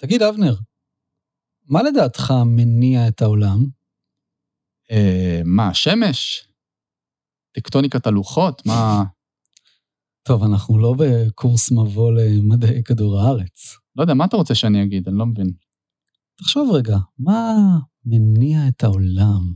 תגיד, 0.00 0.22
אבנר, 0.22 0.54
מה 1.68 1.82
לדעתך 1.82 2.32
מניע 2.46 3.08
את 3.08 3.22
העולם? 3.22 3.58
אה, 4.90 5.40
מה, 5.44 5.68
השמש? 5.68 6.48
טקטוניקת 7.52 8.06
הלוחות? 8.06 8.62
מה... 8.66 9.04
טוב, 10.22 10.42
אנחנו 10.42 10.78
לא 10.78 10.94
בקורס 10.98 11.72
מבוא 11.72 12.12
למדעי 12.12 12.82
כדור 12.84 13.20
הארץ. 13.20 13.76
לא 13.96 14.02
יודע, 14.02 14.14
מה 14.14 14.24
אתה 14.24 14.36
רוצה 14.36 14.54
שאני 14.54 14.82
אגיד? 14.82 15.08
אני 15.08 15.18
לא 15.18 15.26
מבין. 15.26 15.52
תחשוב 16.38 16.70
רגע, 16.74 16.96
מה 17.18 17.54
מניע 18.04 18.68
את 18.68 18.84
העולם? 18.84 19.52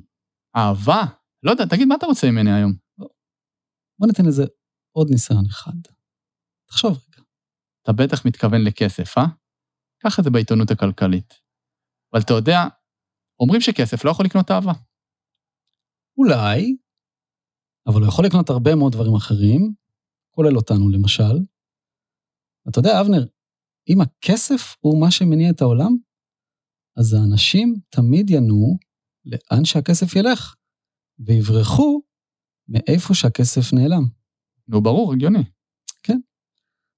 אהבה? 0.57 1.05
לא 1.43 1.51
יודע, 1.51 1.65
תגיד, 1.67 1.89
מה 1.89 1.95
אתה 1.95 2.07
רוצה 2.07 2.31
ממני 2.31 2.53
היום? 2.53 2.73
בוא 3.99 4.07
ניתן 4.07 4.27
לזה 4.27 4.45
עוד 4.93 5.11
ניסיון 5.11 5.47
אחד. 5.47 5.81
תחשוב 6.69 6.93
רגע. 6.93 7.23
אתה 7.83 7.93
בטח 7.93 8.27
מתכוון 8.27 8.65
לכסף, 8.65 9.19
אה? 9.19 9.25
ככה 10.05 10.23
זה 10.23 10.31
בעיתונות 10.31 10.71
הכלכלית. 10.71 11.35
אבל 12.13 12.21
אתה 12.21 12.33
יודע, 12.35 12.59
אומרים 13.41 13.61
שכסף 13.61 14.05
לא 14.05 14.11
יכול 14.11 14.27
לקנות 14.27 14.51
אהבה. 14.51 14.73
אולי, 16.19 16.77
אבל 17.87 18.01
הוא 18.01 18.09
יכול 18.09 18.25
לקנות 18.25 18.51
הרבה 18.51 18.75
מאוד 18.75 18.93
דברים 18.93 19.15
אחרים, 19.15 19.75
כולל 20.35 20.57
אותנו 20.57 20.89
למשל. 20.89 21.35
אתה 22.69 22.79
יודע, 22.79 23.01
אבנר, 23.01 23.27
אם 23.89 24.01
הכסף 24.01 24.77
הוא 24.81 25.01
מה 25.01 25.11
שמניע 25.11 25.51
את 25.51 25.61
העולם, 25.61 25.97
אז 26.97 27.15
האנשים 27.15 27.75
תמיד 27.89 28.31
ינועו 28.31 28.77
לאן 29.25 29.65
שהכסף 29.65 30.17
ילך, 30.17 30.55
ויברחו 31.19 32.03
מאיפה 32.69 33.15
שהכסף 33.15 33.73
נעלם. 33.73 34.05
נו, 34.69 34.83
ברור, 34.83 35.13
הגיוני. 35.13 35.45
כן. 36.03 36.21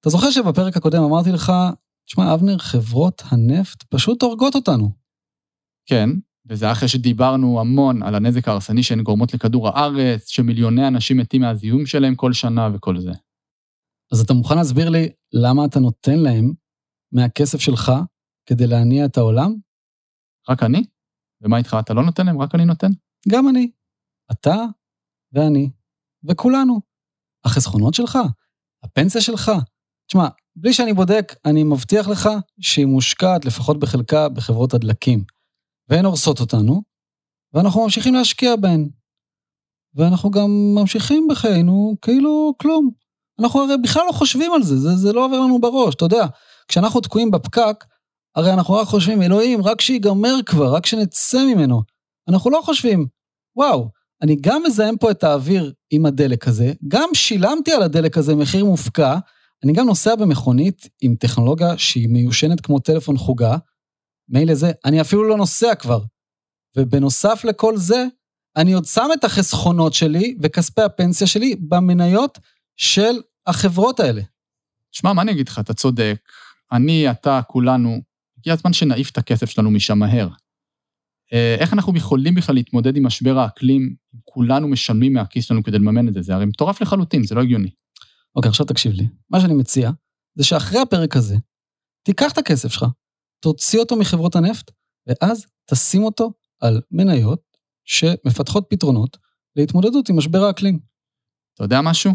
אתה 0.01 0.11
זוכר 0.11 0.31
שבפרק 0.31 0.77
הקודם 0.77 1.03
אמרתי 1.03 1.31
לך, 1.33 1.53
תשמע, 2.07 2.35
אבנר, 2.35 2.59
חברות 2.59 3.23
הנפט 3.25 3.83
פשוט 3.83 4.23
הורגות 4.23 4.55
אותנו. 4.55 4.91
כן, 5.87 6.09
וזה 6.49 6.73
אחרי 6.73 6.89
שדיברנו 6.89 7.61
המון 7.61 8.03
על 8.03 8.15
הנזק 8.15 8.49
ההרסני 8.49 8.83
שהן 8.83 9.03
גורמות 9.03 9.35
לכדור 9.35 9.69
הארץ, 9.69 10.29
שמיליוני 10.29 10.89
אנשים 10.89 11.17
מתים 11.17 11.41
מהזיהום 11.41 11.87
שלהם 11.87 12.15
כל 12.15 12.33
שנה 12.33 12.69
וכל 12.75 13.01
זה. 13.01 13.13
אז 14.13 14.21
אתה 14.21 14.35
מוכן 14.35 14.57
להסביר 14.57 14.91
לי 14.91 15.09
למה 15.33 15.65
אתה 15.65 15.81
נותן 15.81 16.19
להם 16.19 16.53
מהכסף 17.13 17.61
שלך 17.61 17.93
כדי 18.47 18.67
להניע 18.67 19.05
את 19.05 19.17
העולם? 19.17 19.55
רק 20.49 20.63
אני? 20.63 20.85
ומה 21.41 21.59
איתך, 21.59 21.77
אתה 21.81 21.95
לא 21.95 22.05
נותן 22.05 22.27
להם? 22.27 22.41
רק 22.41 22.55
אני 22.55 22.65
נותן? 22.65 22.91
גם 23.29 23.49
אני. 23.49 23.71
אתה 24.33 24.57
ואני 25.33 25.71
וכולנו. 26.25 26.81
החסכונות 27.45 27.95
שלך, 27.95 28.19
הפנסיה 28.83 29.21
שלך. 29.21 29.53
תשמע, 30.09 30.29
בלי 30.59 30.73
שאני 30.73 30.93
בודק, 30.93 31.35
אני 31.45 31.63
מבטיח 31.63 32.09
לך 32.09 32.29
שהיא 32.61 32.87
מושקעת 32.87 33.45
לפחות 33.45 33.79
בחלקה 33.79 34.29
בחברות 34.29 34.75
הדלקים. 34.75 35.25
והן 35.89 36.05
הורסות 36.05 36.41
אותנו, 36.41 36.83
ואנחנו 37.55 37.85
ממשיכים 37.85 38.15
להשקיע 38.15 38.57
בהן. 38.57 38.89
ואנחנו 39.95 40.31
גם 40.31 40.75
ממשיכים 40.75 41.29
בחיינו 41.31 41.97
כאילו 42.03 42.55
כלום. 42.63 42.91
אנחנו 43.41 43.63
הרי 43.63 43.75
בכלל 43.83 44.03
לא 44.07 44.13
חושבים 44.13 44.53
על 44.53 44.63
זה, 44.63 44.77
זה, 44.77 44.97
זה 44.97 45.13
לא 45.13 45.25
עובר 45.25 45.41
לנו 45.41 45.61
בראש, 45.61 45.95
אתה 45.95 46.05
יודע. 46.05 46.27
כשאנחנו 46.69 47.01
תקועים 47.01 47.31
בפקק, 47.31 47.85
הרי 48.37 48.53
אנחנו 48.53 48.75
רק 48.75 48.87
חושבים, 48.87 49.23
אלוהים, 49.23 49.63
רק 49.63 49.81
שיגמר 49.81 50.35
כבר, 50.47 50.75
רק 50.75 50.87
שנצא 50.87 51.45
ממנו. 51.45 51.83
אנחנו 52.29 52.51
לא 52.51 52.61
חושבים, 52.65 53.07
וואו, 53.57 53.91
אני 54.23 54.37
גם 54.41 54.63
מזהם 54.67 54.97
פה 54.97 55.11
את 55.11 55.25
האוויר 55.25 55.73
עם 55.91 56.07
הדלק 56.07 56.49
הזה, 56.49 56.73
גם 56.89 57.09
שילמתי 57.15 57.73
על 57.73 57.83
הדלק 57.83 58.19
הזה 58.19 58.35
מחיר 58.35 58.65
מופקע, 58.65 59.19
אני 59.65 59.73
גם 59.73 59.87
נוסע 59.87 60.15
במכונית 60.15 60.89
עם 61.03 61.15
טכנולוגיה 61.15 61.79
שהיא 61.79 62.09
מיושנת 62.09 62.61
כמו 62.61 62.79
טלפון 62.79 63.17
חוגה, 63.17 63.57
מילא 64.29 64.55
זה, 64.55 64.73
אני 64.85 65.01
אפילו 65.01 65.25
לא 65.25 65.37
נוסע 65.37 65.75
כבר. 65.75 66.01
ובנוסף 66.77 67.45
לכל 67.45 67.77
זה, 67.77 68.05
אני 68.57 68.73
עוד 68.73 68.85
שם 68.85 69.09
את 69.19 69.25
החסכונות 69.25 69.95
שלי 69.95 70.37
וכספי 70.43 70.83
הפנסיה 70.83 71.27
שלי 71.27 71.57
במניות 71.69 72.39
של 72.77 73.13
החברות 73.47 74.01
האלה. 74.01 74.23
שמע, 74.93 75.13
מה 75.13 75.23
אני 75.23 75.33
אגיד 75.33 75.49
לך, 75.49 75.59
אתה 75.59 75.75
צודק. 75.75 76.17
אני, 76.73 77.11
אתה, 77.11 77.41
כולנו, 77.49 78.01
הגיע 78.39 78.53
הזמן 78.53 78.73
שנעיף 78.73 79.11
את 79.11 79.19
הכסף 79.19 79.51
שלנו 79.51 79.71
משם 79.71 79.99
מהר. 79.99 80.29
אה, 81.33 81.57
איך 81.59 81.73
אנחנו 81.73 81.97
יכולים 81.97 82.35
בכלל 82.35 82.55
להתמודד 82.55 82.97
עם 82.97 83.07
משבר 83.07 83.39
האקלים 83.39 83.95
כולנו 84.25 84.69
משלמים 84.69 85.13
מהכיס 85.13 85.45
שלנו 85.45 85.63
כדי 85.63 85.79
לממן 85.79 86.09
את 86.09 86.15
זה? 86.15 86.23
זה 86.23 86.35
הרי 86.35 86.47
מטורף 86.47 86.81
לחלוטין, 86.81 87.25
זה 87.25 87.35
לא 87.35 87.41
הגיוני. 87.41 87.71
אוקיי, 88.37 88.49
עכשיו 88.49 88.67
תקשיב 88.67 88.93
לי. 88.93 89.09
מה 89.31 89.41
שאני 89.41 89.55
מציע, 89.55 89.91
זה 90.35 90.45
שאחרי 90.45 90.81
הפרק 90.81 91.17
הזה, 91.17 91.37
תיקח 92.03 92.33
את 92.33 92.39
הכסף 92.39 92.69
שלך, 92.69 92.85
תוציא 93.41 93.79
אותו 93.81 93.97
מחברות 93.97 94.37
הנפט, 94.37 94.71
ואז 95.07 95.47
תשים 95.71 96.03
אותו 96.03 96.33
על 96.61 96.81
מניות 96.91 97.43
שמפתחות 97.85 98.67
פתרונות 98.71 99.17
להתמודדות 99.57 100.09
עם 100.09 100.19
משבר 100.19 100.39
האקלים. 100.39 100.79
אתה 101.55 101.65
יודע 101.65 101.81
משהו? 101.81 102.13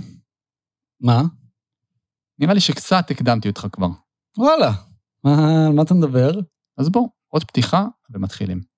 מה? 1.00 1.22
נראה 2.40 2.54
לי 2.54 2.60
שקצת 2.60 3.12
הקדמתי 3.12 3.50
אותך 3.50 3.68
כבר. 3.72 3.88
וואלה, 4.38 4.72
מה, 5.24 5.66
על 5.68 5.74
מה 5.74 5.82
אתה 5.82 5.94
מדבר? 5.94 6.32
אז 6.78 6.90
בוא, 6.90 7.08
עוד 7.28 7.44
פתיחה 7.44 7.86
ומתחילים. 8.10 8.71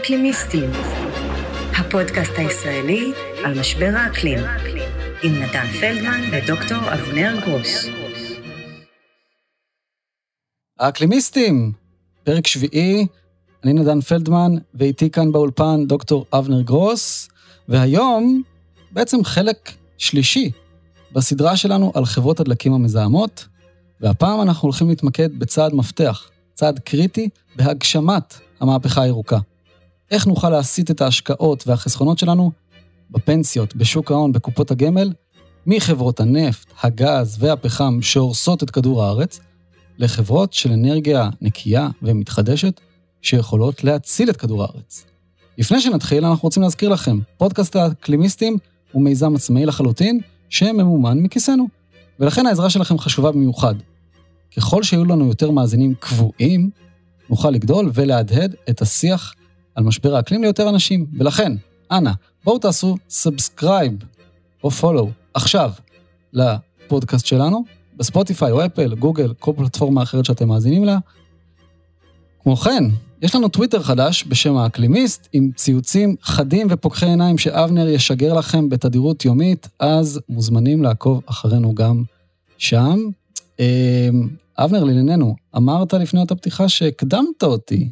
האקלימיסטים, 0.00 0.70
הפודקאסט 1.78 2.32
הישראלי 2.36 3.12
על 3.44 3.60
משבר 3.60 3.92
האקלים, 3.96 4.38
עם 5.22 5.42
נתן 5.42 5.66
פלדמן 5.80 6.20
ודוקטור 6.32 6.78
אבנר 6.94 7.36
גרוס. 7.46 7.86
האקלימיסטים, 10.78 11.72
פרק 12.24 12.46
שביעי, 12.46 13.06
אני 13.64 13.72
נתן 13.72 14.00
פלדמן, 14.00 14.52
ואיתי 14.74 15.10
כאן 15.10 15.32
באולפן 15.32 15.86
דוקטור 15.86 16.26
אבנר 16.32 16.60
גרוס, 16.62 17.28
והיום 17.68 18.42
בעצם 18.90 19.24
חלק 19.24 19.72
שלישי 19.98 20.50
בסדרה 21.12 21.56
שלנו 21.56 21.92
על 21.94 22.04
חברות 22.04 22.40
הדלקים 22.40 22.72
המזהמות, 22.72 23.46
והפעם 24.00 24.42
אנחנו 24.42 24.66
הולכים 24.66 24.88
להתמקד 24.88 25.38
בצעד 25.38 25.74
מפתח, 25.74 26.30
צעד 26.54 26.78
קריטי 26.78 27.28
בהגשמת 27.56 28.34
המהפכה 28.60 29.02
הירוקה. 29.02 29.38
איך 30.10 30.26
נוכל 30.26 30.50
להסיט 30.50 30.90
את 30.90 31.00
ההשקעות 31.00 31.64
והחסכונות 31.66 32.18
שלנו 32.18 32.50
בפנסיות, 33.10 33.76
בשוק 33.76 34.10
ההון, 34.10 34.32
בקופות 34.32 34.70
הגמל, 34.70 35.12
מחברות 35.66 36.20
הנפט, 36.20 36.72
הגז 36.82 37.36
והפחם 37.40 37.98
שהורסות 38.02 38.62
את 38.62 38.70
כדור 38.70 39.04
הארץ, 39.04 39.40
לחברות 39.98 40.52
של 40.52 40.72
אנרגיה 40.72 41.30
נקייה 41.40 41.88
ומתחדשת 42.02 42.80
שיכולות 43.22 43.84
להציל 43.84 44.30
את 44.30 44.36
כדור 44.36 44.62
הארץ. 44.62 45.06
לפני 45.58 45.80
שנתחיל, 45.80 46.24
אנחנו 46.24 46.46
רוצים 46.46 46.62
להזכיר 46.62 46.88
לכם, 46.88 47.18
פודקאסט 47.36 47.76
האקלימיסטים 47.76 48.56
הוא 48.92 49.02
מיזם 49.02 49.34
עצמאי 49.34 49.66
לחלוטין, 49.66 50.20
שממומן 50.48 51.18
מכיסנו, 51.18 51.68
ולכן 52.20 52.46
העזרה 52.46 52.70
שלכם 52.70 52.98
חשובה 52.98 53.32
במיוחד. 53.32 53.74
ככל 54.56 54.82
שיהיו 54.82 55.04
לנו 55.04 55.26
יותר 55.26 55.50
מאזינים 55.50 55.94
קבועים, 56.00 56.70
נוכל 57.30 57.50
לגדול 57.50 57.90
ולהדהד 57.94 58.54
את 58.70 58.82
השיח 58.82 59.34
על 59.80 59.86
משבר 59.86 60.16
האקלים 60.16 60.42
ליותר 60.42 60.68
אנשים, 60.68 61.06
ולכן, 61.18 61.52
אנא, 61.90 62.10
בואו 62.44 62.58
תעשו 62.58 62.96
subscribe 63.10 63.92
או 64.64 64.70
follow 64.70 65.10
עכשיו 65.34 65.72
לפודקאסט 66.32 67.26
שלנו, 67.26 67.64
בספוטיפיי 67.96 68.50
או 68.50 68.66
אפל, 68.66 68.94
גוגל, 68.94 69.34
כל 69.38 69.52
פלטפורמה 69.56 70.02
אחרת 70.02 70.24
שאתם 70.24 70.48
מאזינים 70.48 70.84
לה. 70.84 70.98
כמו 72.42 72.56
כן, 72.56 72.84
יש 73.22 73.34
לנו 73.34 73.48
טוויטר 73.48 73.82
חדש 73.82 74.24
בשם 74.28 74.56
האקלימיסט, 74.56 75.28
עם 75.32 75.50
ציוצים 75.56 76.16
חדים 76.22 76.66
ופוקחי 76.70 77.06
עיניים 77.06 77.38
שאבנר 77.38 77.88
ישגר 77.88 78.34
לכם 78.34 78.68
בתדירות 78.68 79.24
יומית, 79.24 79.68
אז 79.78 80.20
מוזמנים 80.28 80.82
לעקוב 80.82 81.22
אחרינו 81.26 81.74
גם 81.74 82.02
שם. 82.58 82.98
אמ, 83.58 84.28
אבנר, 84.58 84.84
לענייננו, 84.84 85.36
אמרת 85.56 85.94
לפני 85.94 86.20
אותה 86.20 86.34
פתיחה 86.34 86.68
שהקדמת 86.68 87.42
אותי, 87.42 87.90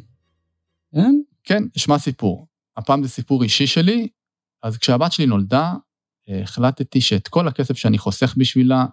כן? 0.95 1.15
כן, 1.49 1.63
נשמע 1.75 1.99
סיפור. 1.99 2.47
הפעם 2.77 3.03
זה 3.03 3.09
סיפור 3.09 3.43
אישי 3.43 3.67
שלי, 3.67 4.07
אז 4.63 4.77
כשהבת 4.77 5.11
שלי 5.11 5.25
נולדה, 5.25 5.73
החלטתי 6.29 7.01
שאת 7.01 7.27
כל 7.27 7.47
הכסף 7.47 7.77
שאני 7.77 7.97
חוסך 7.97 8.35
בשבילה, 8.37 8.85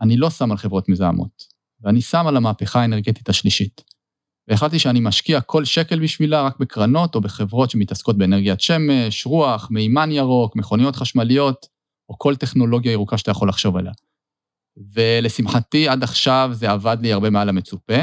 אני 0.00 0.16
לא 0.16 0.30
שם 0.30 0.50
על 0.50 0.56
חברות 0.56 0.88
מזהמות, 0.88 1.44
ואני 1.80 2.00
שם 2.00 2.26
על 2.26 2.36
המהפכה 2.36 2.80
האנרגטית 2.80 3.28
השלישית. 3.28 3.84
והחלטתי 4.48 4.78
שאני 4.78 5.00
משקיע 5.00 5.40
כל 5.40 5.64
שקל 5.64 6.00
בשבילה 6.00 6.42
רק 6.42 6.58
בקרנות 6.58 7.14
או 7.14 7.20
בחברות 7.20 7.70
שמתעסקות 7.70 8.18
באנרגיית 8.18 8.60
שמש, 8.60 9.26
רוח, 9.26 9.68
מימן 9.70 10.10
ירוק, 10.10 10.56
מכוניות 10.56 10.96
חשמליות, 10.96 11.66
או 12.08 12.18
כל 12.18 12.36
טכנולוגיה 12.36 12.92
ירוקה 12.92 13.18
שאתה 13.18 13.30
יכול 13.30 13.48
לחשוב 13.48 13.76
עליה. 13.76 13.92
ולשמחתי, 14.94 15.88
עד 15.88 16.02
עכשיו 16.02 16.50
זה 16.52 16.70
עבד 16.70 16.96
לי 17.00 17.12
הרבה 17.12 17.30
מעל 17.30 17.48
המצופה, 17.48 18.02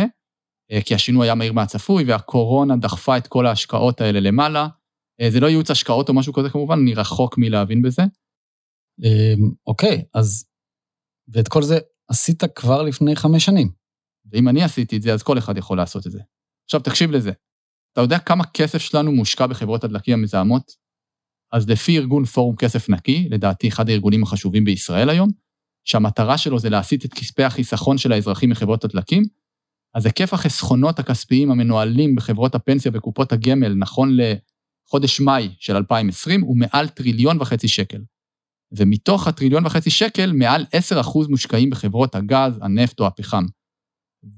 כי 0.86 0.96
השינוי 0.96 1.28
היה 1.28 1.36
מהיר 1.36 1.54
מהצפוי, 1.54 2.04
והקורונה 2.04 2.76
דחפה 2.76 3.18
את 3.18 3.28
כל 3.28 3.46
ההשקעות 3.48 4.02
האלה 4.02 4.20
למעלה. 4.20 4.68
אה, 5.22 5.32
זה 5.32 5.40
לא 5.40 5.48
ייעוץ 5.48 5.72
השקעות 5.72 6.10
או 6.10 6.14
משהו 6.14 6.34
כזה 6.34 6.50
כמובן, 6.50 6.80
אני 6.80 6.94
רחוק 6.94 7.38
מלהבין 7.38 7.82
בזה. 7.82 8.02
אמ, 9.04 9.52
אוקיי, 9.68 10.04
אז... 10.14 10.46
ואת 11.28 11.48
כל 11.48 11.64
זה 11.64 11.80
עשית 12.08 12.44
כבר 12.56 12.82
לפני 12.82 13.16
חמש 13.16 13.46
שנים. 13.46 13.72
ואם 14.32 14.50
אני 14.50 14.64
עשיתי 14.64 14.98
את 14.98 15.02
זה, 15.02 15.14
אז 15.14 15.24
כל 15.24 15.38
אחד 15.38 15.58
יכול 15.58 15.78
לעשות 15.78 16.08
את 16.08 16.12
זה. 16.12 16.20
עכשיו, 16.66 16.80
תקשיב 16.82 17.12
לזה. 17.12 17.32
אתה 17.94 18.02
יודע 18.02 18.20
כמה 18.20 18.44
כסף 18.46 18.78
שלנו 18.78 19.12
מושקע 19.12 19.48
בחברות 19.48 19.84
הדלקים 19.84 20.20
המזהמות? 20.20 20.72
אז 21.52 21.70
לפי 21.70 21.98
ארגון 21.98 22.26
פורום 22.26 22.56
כסף 22.56 22.90
נקי, 22.90 23.28
לדעתי 23.32 23.68
אחד 23.68 23.90
הארגונים 23.90 24.24
החשובים 24.24 24.66
בישראל 24.66 25.10
היום, 25.10 25.30
שהמטרה 25.88 26.38
שלו 26.38 26.60
זה 26.60 26.70
להסיט 26.70 27.06
את 27.06 27.14
כספי 27.14 27.44
החיסכון 27.44 27.98
של 27.98 28.12
האזרחים 28.12 28.50
מחברות 28.50 28.84
הדלקים, 28.84 29.24
אז 29.94 30.06
היקף 30.06 30.34
החסכונות 30.34 31.00
הכספיים 31.00 31.52
המנוהלים 31.52 32.16
בחברות 32.16 32.56
הפנסיה 32.56 32.92
וקופות 32.96 33.32
הגמל 33.32 33.74
נכון 33.74 34.18
לחודש 34.18 35.20
מאי 35.20 35.50
של 35.60 35.76
2020 35.76 36.42
הוא 36.42 36.58
מעל 36.58 36.88
טריליון 36.88 37.42
וחצי 37.42 37.68
שקל. 37.68 38.02
ומתוך 38.72 39.28
הטריליון 39.28 39.66
וחצי 39.66 39.90
שקל, 39.90 40.32
מעל 40.32 40.66
10% 40.94 41.30
מושקעים 41.30 41.70
בחברות 41.70 42.16
הגז, 42.16 42.60
הנפט 42.62 43.00
או 43.00 43.08
הפחם. 43.08 43.44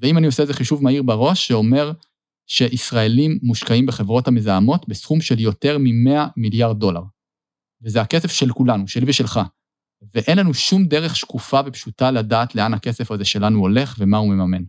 ואם 0.01 0.17
אני 0.17 0.25
עושה 0.25 0.43
איזה 0.43 0.53
חישוב 0.53 0.83
מהיר 0.83 1.03
בראש, 1.03 1.47
שאומר 1.47 1.91
שישראלים 2.47 3.39
מושקעים 3.41 3.85
בחברות 3.85 4.27
המזהמות 4.27 4.87
בסכום 4.87 5.21
של 5.21 5.39
יותר 5.39 5.77
מ-100 5.77 6.29
מיליארד 6.37 6.79
דולר. 6.79 7.01
וזה 7.81 8.01
הכסף 8.01 8.31
של 8.31 8.49
כולנו, 8.49 8.87
שלי 8.87 9.05
ושלך. 9.09 9.39
ואין 10.13 10.37
לנו 10.37 10.53
שום 10.53 10.85
דרך 10.85 11.15
שקופה 11.15 11.59
ופשוטה 11.65 12.11
לדעת 12.11 12.55
לאן 12.55 12.73
הכסף 12.73 13.11
הזה 13.11 13.25
שלנו 13.25 13.59
הולך 13.59 13.95
ומה 13.99 14.17
הוא 14.17 14.33
מממן. 14.33 14.63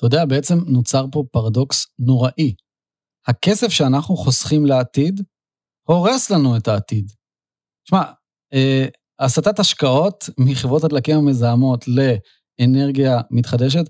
אתה 0.00 0.06
יודע, 0.06 0.24
בעצם 0.24 0.58
נוצר 0.66 1.06
פה 1.12 1.24
פרדוקס 1.32 1.86
נוראי. 1.98 2.54
הכסף 3.26 3.68
שאנחנו 3.68 4.16
חוסכים 4.16 4.66
לעתיד, 4.66 5.20
הורס 5.88 6.30
לנו 6.30 6.56
את 6.56 6.68
העתיד. 6.68 7.12
תשמע, 7.84 8.02
אה, 8.54 8.86
הסטת 9.18 9.58
השקעות 9.58 10.24
מחברות 10.38 10.84
הדלקים 10.84 11.16
המזהמות 11.16 11.84
לאנרגיה 11.88 13.20
מתחדשת, 13.30 13.84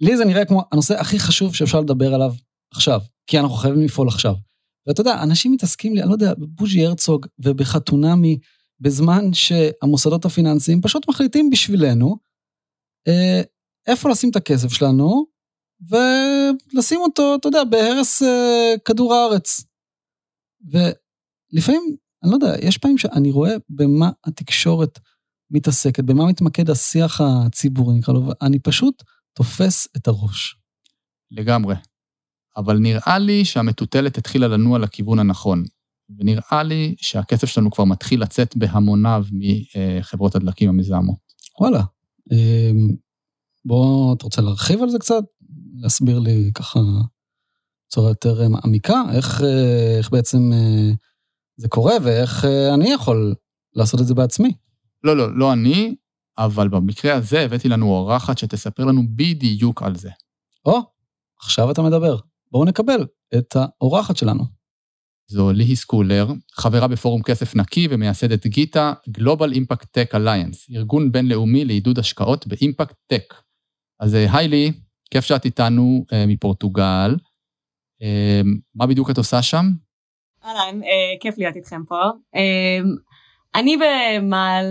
לי 0.00 0.16
זה 0.16 0.24
נראה 0.24 0.44
כמו 0.44 0.62
הנושא 0.72 1.00
הכי 1.00 1.18
חשוב 1.18 1.54
שאפשר 1.54 1.80
לדבר 1.80 2.14
עליו 2.14 2.32
עכשיו, 2.72 3.00
כי 3.26 3.38
אנחנו 3.38 3.54
חייבים 3.54 3.82
לפעול 3.82 4.08
עכשיו. 4.08 4.34
ואתה 4.86 5.00
יודע, 5.00 5.22
אנשים 5.22 5.52
מתעסקים 5.52 5.94
לי, 5.94 6.00
אני 6.00 6.08
לא 6.08 6.14
יודע, 6.14 6.34
בבוז'י 6.34 6.86
הרצוג 6.86 7.26
ובחתונמי, 7.38 8.38
בזמן 8.80 9.32
שהמוסדות 9.32 10.24
הפיננסיים 10.24 10.80
פשוט 10.82 11.08
מחליטים 11.08 11.50
בשבילנו 11.50 12.16
אה, 13.08 13.42
איפה 13.86 14.10
לשים 14.10 14.30
את 14.30 14.36
הכסף 14.36 14.68
שלנו, 14.68 15.33
ולשים 15.80 17.00
אותו, 17.00 17.34
אתה 17.34 17.48
יודע, 17.48 17.64
בהרס 17.64 18.22
אה, 18.22 18.74
כדור 18.84 19.14
הארץ. 19.14 19.64
ולפעמים, 20.70 21.96
אני 22.22 22.30
לא 22.30 22.36
יודע, 22.36 22.54
יש 22.62 22.78
פעמים 22.78 22.98
שאני 22.98 23.30
רואה 23.30 23.54
במה 23.68 24.10
התקשורת 24.24 24.98
מתעסקת, 25.50 26.04
במה 26.04 26.26
מתמקד 26.26 26.70
השיח 26.70 27.20
הציבורי, 27.20 27.98
נקרא 27.98 28.14
לו, 28.14 28.26
ואני 28.26 28.58
פשוט 28.58 29.02
תופס 29.32 29.88
את 29.96 30.08
הראש. 30.08 30.56
לגמרי. 31.30 31.74
אבל 32.56 32.78
נראה 32.78 33.18
לי 33.18 33.44
שהמטוטלת 33.44 34.18
התחילה 34.18 34.48
לנוע 34.48 34.78
לכיוון 34.78 35.18
הנכון, 35.18 35.64
ונראה 36.18 36.62
לי 36.62 36.94
שהכסף 36.98 37.48
שלנו 37.48 37.70
כבר 37.70 37.84
מתחיל 37.84 38.22
לצאת 38.22 38.56
בהמוניו 38.56 39.24
מחברות 39.32 40.34
הדלקים 40.34 40.68
המזהמות. 40.68 41.18
וואלה. 41.60 41.82
אמ, 42.32 42.96
בוא, 43.64 44.14
אתה 44.14 44.24
רוצה 44.24 44.42
להרחיב 44.42 44.82
על 44.82 44.88
זה 44.88 44.98
קצת? 44.98 45.24
להסביר 45.74 46.18
לי 46.18 46.50
ככה 46.54 46.80
בצורה 47.88 48.10
יותר 48.10 48.48
מעמיקה, 48.48 49.02
איך, 49.12 49.42
איך 49.98 50.10
בעצם 50.10 50.50
אה, 50.52 50.90
זה 51.56 51.68
קורה 51.68 51.94
ואיך 52.02 52.44
אה, 52.44 52.74
אני 52.74 52.92
יכול 52.92 53.34
לעשות 53.74 54.00
את 54.00 54.06
זה 54.06 54.14
בעצמי. 54.14 54.52
לא, 55.04 55.16
לא, 55.16 55.38
לא 55.38 55.52
אני, 55.52 55.94
אבל 56.38 56.68
במקרה 56.68 57.14
הזה 57.14 57.40
הבאתי 57.40 57.68
לנו 57.68 57.86
אורחת 57.86 58.38
שתספר 58.38 58.84
לנו 58.84 59.02
בדיוק 59.16 59.82
על 59.82 59.96
זה. 59.96 60.10
או, 60.66 60.80
עכשיו 61.42 61.70
אתה 61.70 61.82
מדבר. 61.82 62.16
בואו 62.52 62.64
נקבל 62.64 63.06
את 63.38 63.56
האורחת 63.56 64.16
שלנו. 64.16 64.44
זו 65.26 65.52
ליהי 65.52 65.76
סקולר, 65.76 66.28
חברה 66.52 66.88
בפורום 66.88 67.22
כסף 67.22 67.56
נקי 67.56 67.88
ומייסדת 67.90 68.46
גיטה 68.46 68.92
Global 69.18 69.54
Impact 69.54 69.84
Tech 69.96 70.14
Alliance, 70.14 70.74
ארגון 70.74 71.12
בינלאומי 71.12 71.64
לעידוד 71.64 71.98
השקעות 71.98 72.46
באימפקט 72.46 72.94
טק. 73.06 73.34
אז 74.00 74.14
אה, 74.14 74.36
היי 74.36 74.48
לי, 74.48 74.72
כיף 75.10 75.24
שאת 75.24 75.44
איתנו 75.44 76.04
uh, 76.10 76.14
מפורטוגל. 76.26 77.16
Uh, 78.02 78.46
מה 78.74 78.86
בדיוק 78.86 79.10
את 79.10 79.18
עושה 79.18 79.42
שם? 79.42 79.64
אהלן, 80.44 80.82
uh, 80.82 80.86
כיף 81.20 81.38
להיות 81.38 81.56
איתכם 81.56 81.82
פה. 81.88 82.00
אני 83.54 83.76
במעל, 83.76 84.66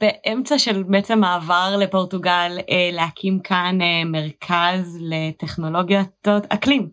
באמצע 0.00 0.58
של 0.58 0.82
בעצם 0.82 1.20
מעבר 1.20 1.76
לפורטוגל 1.80 2.52
להקים 2.92 3.40
כאן 3.40 3.78
מרכז 4.06 4.98
לטכנולוגיות 5.00 6.28
אקלים. 6.48 6.88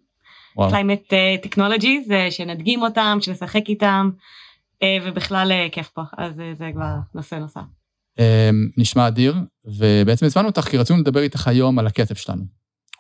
קליימט 0.69 1.13
טכנולוגיז, 1.43 2.11
שנדגים 2.29 2.81
אותם, 2.81 3.17
שנשחק 3.21 3.69
איתם, 3.69 4.09
ובכלל 5.03 5.51
כיף 5.71 5.89
פה, 5.89 6.01
אז 6.17 6.41
זה 6.57 6.69
כבר 6.73 6.93
נושא 7.15 7.35
נוסף. 7.35 7.61
נשמע 8.77 9.07
אדיר, 9.07 9.35
ובעצם 9.65 10.25
הזמנו 10.25 10.47
אותך 10.47 10.61
כי 10.61 10.77
רצינו 10.77 10.99
לדבר 10.99 11.19
איתך 11.19 11.47
היום 11.47 11.79
על 11.79 11.87
הכסף 11.87 12.17
שלנו. 12.17 12.43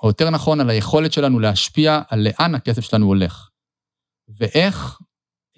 או 0.05 0.09
יותר 0.09 0.29
נכון, 0.29 0.59
על 0.59 0.69
היכולת 0.69 1.13
שלנו 1.13 1.39
להשפיע 1.39 2.01
על 2.09 2.27
לאן 2.27 2.55
הכסף 2.55 2.81
שלנו 2.81 3.05
הולך. 3.05 3.49
ואיך, 4.27 4.99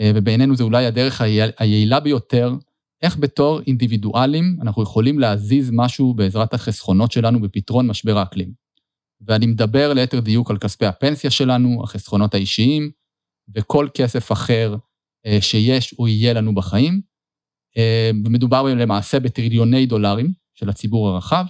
ובעינינו 0.04 0.56
זה 0.56 0.64
אולי 0.64 0.86
הדרך 0.86 1.22
היעילה 1.58 2.00
ביותר, 2.00 2.54
איך 3.02 3.18
בתור 3.18 3.62
אינדיבידואלים 3.68 4.58
אנחנו 4.62 4.84
יכולים 4.84 5.20
להזיז 5.20 5.70
משהו 5.74 6.14
בעזרת 6.14 6.54
החסכונות 6.54 7.12
שלנו 7.12 7.42
בפתרון 7.42 7.88
משבר 7.88 8.18
האקלים. 8.18 8.54
ואני 9.22 9.46
מדבר 9.46 9.94
ליתר 9.94 10.20
דיוק 10.20 10.52
על 10.52 10.58
כספי 10.58 10.86
הפנסיה 10.86 11.32
שלנו, 11.32 11.84
החסכונות 11.84 12.34
האישיים, 12.34 12.92
וכל 13.56 13.88
כסף 13.94 14.32
אחר 14.32 14.76
שיש 15.40 15.96
או 16.00 16.08
יהיה 16.08 16.34
לנו 16.34 16.56
בחיים. 16.56 17.02
ומדובר 18.26 18.64
למעשה 18.64 19.20
בטריליוני 19.20 19.86
דולרים 19.86 20.32
של 20.54 20.70
הציבור 20.70 21.10
הרחב. 21.10 21.46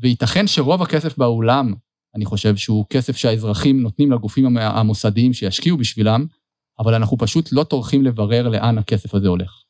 וייתכן 0.00 0.46
שרוב 0.46 0.82
הכסף 0.82 1.18
בעולם, 1.18 1.74
אני 2.14 2.24
חושב 2.24 2.56
שהוא 2.56 2.84
כסף 2.90 3.16
שהאזרחים 3.16 3.82
נותנים 3.82 4.12
לגופים 4.12 4.56
המוסדיים 4.56 5.32
שישקיעו 5.32 5.78
בשבילם, 5.78 6.26
אבל 6.78 6.94
אנחנו 6.94 7.18
פשוט 7.18 7.48
לא 7.52 7.64
טורחים 7.64 8.04
לברר 8.04 8.48
לאן 8.48 8.78
הכסף 8.78 9.14
הזה 9.14 9.28
הולך. 9.28 9.62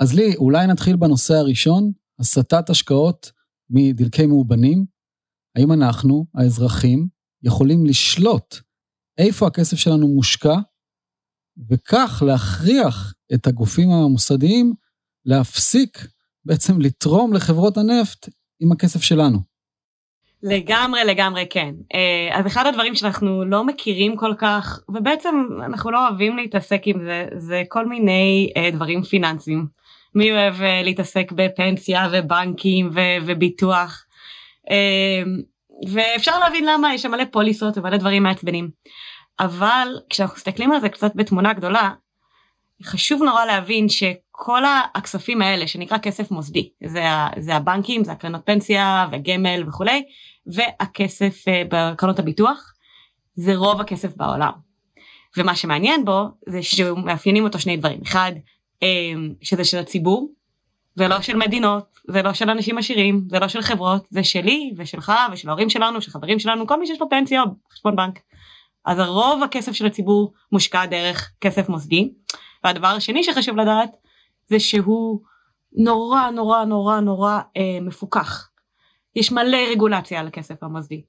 אז 0.00 0.14
לי, 0.14 0.36
אולי 0.36 0.66
נתחיל 0.66 0.96
בנושא 0.96 1.34
הראשון, 1.34 1.92
הסטת 2.18 2.70
השקעות 2.70 3.32
מדלקי 3.70 4.26
מאובנים. 4.26 4.84
האם 5.56 5.72
אנחנו, 5.72 6.26
האזרחים, 6.34 7.08
יכולים 7.42 7.86
לשלוט 7.86 8.56
איפה 9.18 9.46
הכסף 9.46 9.76
שלנו 9.76 10.08
מושקע, 10.08 10.54
וכך 11.70 12.22
להכריח 12.26 13.14
את 13.34 13.46
הגופים 13.46 13.90
המוסדיים 13.90 14.74
להפסיק 15.24 16.08
בעצם 16.44 16.80
לתרום 16.80 17.32
לחברות 17.32 17.76
הנפט 17.76 18.28
עם 18.60 18.72
הכסף 18.72 19.02
שלנו. 19.02 19.38
לגמרי, 20.42 21.04
לגמרי 21.04 21.46
כן. 21.50 21.74
אה, 21.94 22.38
אז 22.38 22.46
אחד 22.46 22.66
הדברים 22.66 22.94
שאנחנו 22.94 23.44
לא 23.44 23.64
מכירים 23.64 24.16
כל 24.16 24.34
כך, 24.38 24.80
ובעצם 24.88 25.48
אנחנו 25.64 25.90
לא 25.90 26.08
אוהבים 26.08 26.36
להתעסק 26.36 26.82
עם 26.84 27.04
זה, 27.04 27.26
זה 27.36 27.62
כל 27.68 27.86
מיני 27.86 28.52
אה, 28.56 28.70
דברים 28.70 29.02
פיננסיים. 29.02 29.66
מי 30.14 30.32
אוהב 30.32 30.62
אה, 30.62 30.82
להתעסק 30.84 31.32
בפנסיה 31.32 32.08
ובנקים 32.12 32.90
וביטוח. 33.26 34.04
ואפשר 35.92 36.38
להבין 36.38 36.64
למה, 36.64 36.94
יש 36.94 37.02
שם 37.02 37.10
מלא 37.10 37.24
פוליסות 37.30 37.78
ומלא 37.78 37.96
דברים 37.96 38.22
מעצבנים. 38.22 38.70
אבל 39.40 39.88
כשאנחנו 40.10 40.36
מסתכלים 40.36 40.72
על 40.72 40.80
זה 40.80 40.88
קצת 40.88 41.12
בתמונה 41.14 41.52
גדולה, 41.52 41.90
חשוב 42.82 43.22
נורא 43.22 43.44
להבין 43.44 43.88
שכל 44.38 44.62
הכספים 44.94 45.42
האלה 45.42 45.66
שנקרא 45.66 45.98
כסף 45.98 46.30
מוסדי, 46.30 46.70
זה, 46.86 47.04
זה 47.38 47.54
הבנקים, 47.54 48.04
זה 48.04 48.12
הקרנות 48.12 48.40
פנסיה 48.44 49.06
וגמל 49.12 49.64
וכולי, 49.68 50.02
והכסף 50.46 51.48
אה, 51.48 51.62
בקרנות 51.70 52.18
הביטוח, 52.18 52.72
זה 53.34 53.56
רוב 53.56 53.80
הכסף 53.80 54.16
בעולם. 54.16 54.52
ומה 55.36 55.54
שמעניין 55.54 56.04
בו 56.04 56.22
זה 56.48 56.62
שמאפיינים 56.62 57.44
אותו 57.44 57.58
שני 57.58 57.76
דברים, 57.76 58.00
אחד 58.02 58.32
אה, 58.82 58.88
שזה 59.42 59.64
של 59.64 59.78
הציבור, 59.78 60.32
זה 60.94 61.08
לא 61.08 61.20
של 61.20 61.36
מדינות, 61.36 61.84
זה 62.10 62.22
לא 62.22 62.32
של 62.32 62.50
אנשים 62.50 62.78
עשירים, 62.78 63.22
זה 63.30 63.38
לא 63.38 63.48
של 63.48 63.62
חברות, 63.62 64.06
זה 64.10 64.24
שלי 64.24 64.72
ושלך 64.76 65.12
ושל 65.32 65.48
ההורים 65.48 65.70
שלנו, 65.70 66.00
של 66.00 66.10
חברים 66.10 66.38
שלנו, 66.38 66.66
כל 66.66 66.80
מי 66.80 66.86
שיש 66.86 67.00
לו 67.00 67.08
פנסיה 67.08 67.42
או 67.42 67.46
חשבון 67.72 67.96
בנק. 67.96 68.18
אז 68.86 68.98
הרוב 68.98 69.42
הכסף 69.42 69.72
של 69.72 69.86
הציבור 69.86 70.32
מושקע 70.52 70.86
דרך 70.86 71.32
כסף 71.40 71.68
מוסדי. 71.68 72.10
והדבר 72.64 72.88
השני 72.88 73.24
שחשוב 73.24 73.56
לדעת 73.56 73.90
זה 74.48 74.60
שהוא 74.60 75.20
נורא 75.72 76.30
נורא 76.30 76.64
נורא 76.64 77.00
נורא 77.00 77.40
אה, 77.56 77.78
מפוקח. 77.80 78.50
יש 79.16 79.32
מלא 79.32 79.58
רגולציה 79.70 80.20
על 80.20 80.26
הכסף 80.26 80.62
המוסדי. 80.62 81.02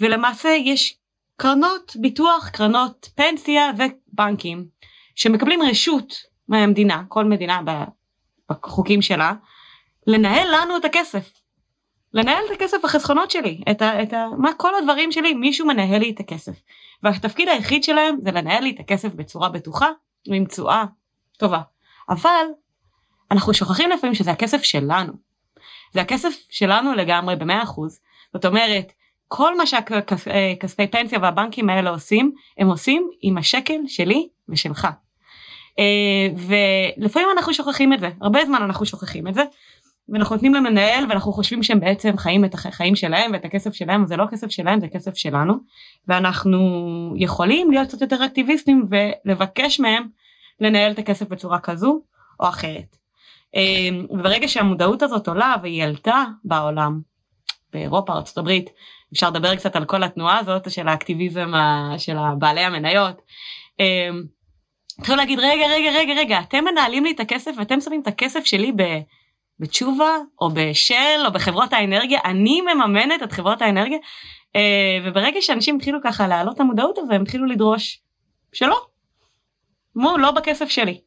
ולמעשה 0.00 0.48
יש 0.48 0.98
קרנות 1.36 1.96
ביטוח, 2.00 2.48
קרנות 2.48 3.08
פנסיה 3.14 3.70
ובנקים 3.76 4.66
שמקבלים 5.14 5.62
רשות 5.62 6.14
מהמדינה, 6.48 7.02
כל 7.08 7.24
מדינה 7.24 7.60
בחוקים 8.50 9.02
שלה, 9.02 9.32
לנהל 10.06 10.48
לנו 10.52 10.76
את 10.76 10.84
הכסף. 10.84 11.32
לנהל 12.14 12.44
את 12.46 12.50
הכסף 12.50 12.84
החסכונות 12.84 13.30
שלי, 13.30 13.60
את 13.70 13.82
ה, 13.82 14.02
את 14.02 14.12
ה, 14.12 14.26
מה 14.38 14.50
כל 14.56 14.74
הדברים 14.74 15.12
שלי, 15.12 15.34
מישהו 15.34 15.66
מנהל 15.66 15.98
לי 15.98 16.10
את 16.10 16.20
הכסף. 16.20 16.60
והתפקיד 17.02 17.48
היחיד 17.48 17.84
שלהם 17.84 18.16
זה 18.24 18.30
לנהל 18.30 18.62
לי 18.62 18.70
את 18.70 18.80
הכסף 18.80 19.14
בצורה 19.14 19.48
בטוחה 19.48 19.88
ועם 20.30 20.44
תשואה 20.44 20.84
טובה. 21.38 21.60
אבל 22.08 22.46
אנחנו 23.30 23.54
שוכחים 23.54 23.90
לפעמים 23.90 24.14
שזה 24.14 24.30
הכסף 24.30 24.62
שלנו. 24.62 25.12
זה 25.92 26.00
הכסף 26.00 26.34
שלנו 26.50 26.94
לגמרי 26.94 27.36
במאה 27.36 27.62
אחוז. 27.62 28.00
זאת 28.32 28.44
אומרת, 28.44 28.92
כל 29.28 29.56
מה 29.56 29.66
שהכספי 29.66 30.86
פנסיה 30.86 31.18
והבנקים 31.22 31.70
האלה 31.70 31.90
עושים, 31.90 32.32
הם 32.58 32.68
עושים 32.68 33.10
עם 33.22 33.38
השקל 33.38 33.80
שלי 33.86 34.28
ושלך. 34.48 34.88
אה, 35.78 36.28
ולפעמים 36.36 37.28
אנחנו 37.36 37.54
שוכחים 37.54 37.92
את 37.92 38.00
זה, 38.00 38.10
הרבה 38.20 38.44
זמן 38.44 38.62
אנחנו 38.62 38.86
שוכחים 38.86 39.28
את 39.28 39.34
זה, 39.34 39.42
ואנחנו 40.08 40.34
נותנים 40.36 40.54
להם 40.54 40.64
לנהל 40.64 41.04
ואנחנו 41.08 41.32
חושבים 41.32 41.62
שהם 41.62 41.80
בעצם 41.80 42.16
חיים 42.16 42.44
את 42.44 42.54
החיים 42.54 42.96
שלהם 42.96 43.32
ואת 43.32 43.44
הכסף 43.44 43.74
שלהם, 43.74 44.06
זה 44.06 44.16
לא 44.16 44.24
כסף 44.30 44.50
שלהם, 44.50 44.80
זה 44.80 44.88
כסף 44.88 45.16
שלנו, 45.16 45.54
ואנחנו 46.08 46.58
יכולים 47.16 47.70
להיות 47.70 47.88
קצת 47.88 48.00
יותר 48.00 48.24
אקטיביסטים 48.26 48.88
ולבקש 48.90 49.80
מהם 49.80 50.08
לנהל 50.60 50.92
את 50.92 50.98
הכסף 50.98 51.28
בצורה 51.28 51.58
כזו 51.60 52.00
או 52.40 52.48
אחרת. 52.48 52.96
אה, 53.56 53.88
וברגע 54.10 54.48
שהמודעות 54.48 55.02
הזאת 55.02 55.28
עולה 55.28 55.54
והיא 55.62 55.84
עלתה 55.84 56.24
בעולם, 56.44 57.00
באירופה, 57.72 58.12
ארה"ב, 58.12 58.50
אפשר 59.12 59.30
לדבר 59.30 59.56
קצת 59.56 59.76
על 59.76 59.84
כל 59.84 60.02
התנועה 60.02 60.38
הזאת 60.38 60.70
של 60.70 60.88
האקטיביזם 60.88 61.52
של 61.98 62.16
בעלי 62.38 62.60
המניות. 62.60 63.22
אמ, 63.80 64.22
התחילו 64.98 65.16
להגיד 65.16 65.38
רגע 65.38 65.66
רגע 65.66 65.90
רגע 65.90 66.14
רגע 66.14 66.40
אתם 66.40 66.64
מנהלים 66.64 67.04
לי 67.04 67.10
את 67.10 67.20
הכסף 67.20 67.50
ואתם 67.58 67.80
שמים 67.80 68.00
את 68.00 68.06
הכסף 68.06 68.44
שלי 68.44 68.72
בתשובה 69.60 70.16
או 70.40 70.50
בשל 70.50 71.26
או 71.26 71.32
בחברות 71.32 71.72
האנרגיה 71.72 72.20
אני 72.24 72.60
מממנת 72.60 73.22
את 73.22 73.32
חברות 73.32 73.62
האנרגיה 73.62 73.98
אה, 74.56 74.98
וברגע 75.04 75.42
שאנשים 75.42 75.76
התחילו 75.76 75.98
ככה 76.04 76.26
להעלות 76.26 76.54
את 76.54 76.60
המודעות 76.60 76.98
הזה, 76.98 77.14
הם 77.14 77.22
התחילו 77.22 77.46
לדרוש 77.46 78.00
שלא, 78.52 80.18
לא 80.18 80.30
בכסף 80.30 80.68
שלי. 80.68 81.00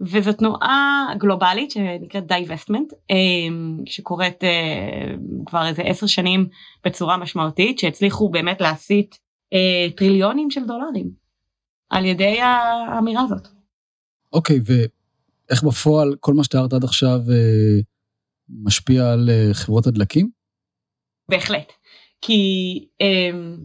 וזו 0.00 0.32
תנועה 0.32 1.06
גלובלית 1.18 1.70
שנקראת 1.70 2.26
divestment 2.26 2.92
אמ, 3.10 3.78
שקורית 3.86 4.44
אה, 4.44 5.14
כבר 5.46 5.66
איזה 5.66 5.82
עשר 5.82 6.06
שנים 6.06 6.48
בצורה 6.84 7.16
משמעותית 7.16 7.78
שהצליחו 7.78 8.28
באמת 8.28 8.60
להסיט 8.60 9.16
אה, 9.52 9.86
טריליונים 9.96 10.50
של 10.50 10.66
דולרים 10.66 11.10
על 11.90 12.04
ידי 12.04 12.40
האמירה 12.40 13.22
הזאת. 13.22 13.48
אוקיי 14.32 14.56
okay, 14.56 14.60
ואיך 14.64 15.62
בפועל 15.64 16.14
כל 16.20 16.34
מה 16.34 16.44
שתיארת 16.44 16.72
עד 16.72 16.84
עכשיו 16.84 17.18
אה, 17.30 17.80
משפיע 18.64 19.12
על 19.12 19.30
חברות 19.52 19.86
הדלקים? 19.86 20.30
בהחלט 21.28 21.72
כי 22.20 22.42
אמ, 23.00 23.56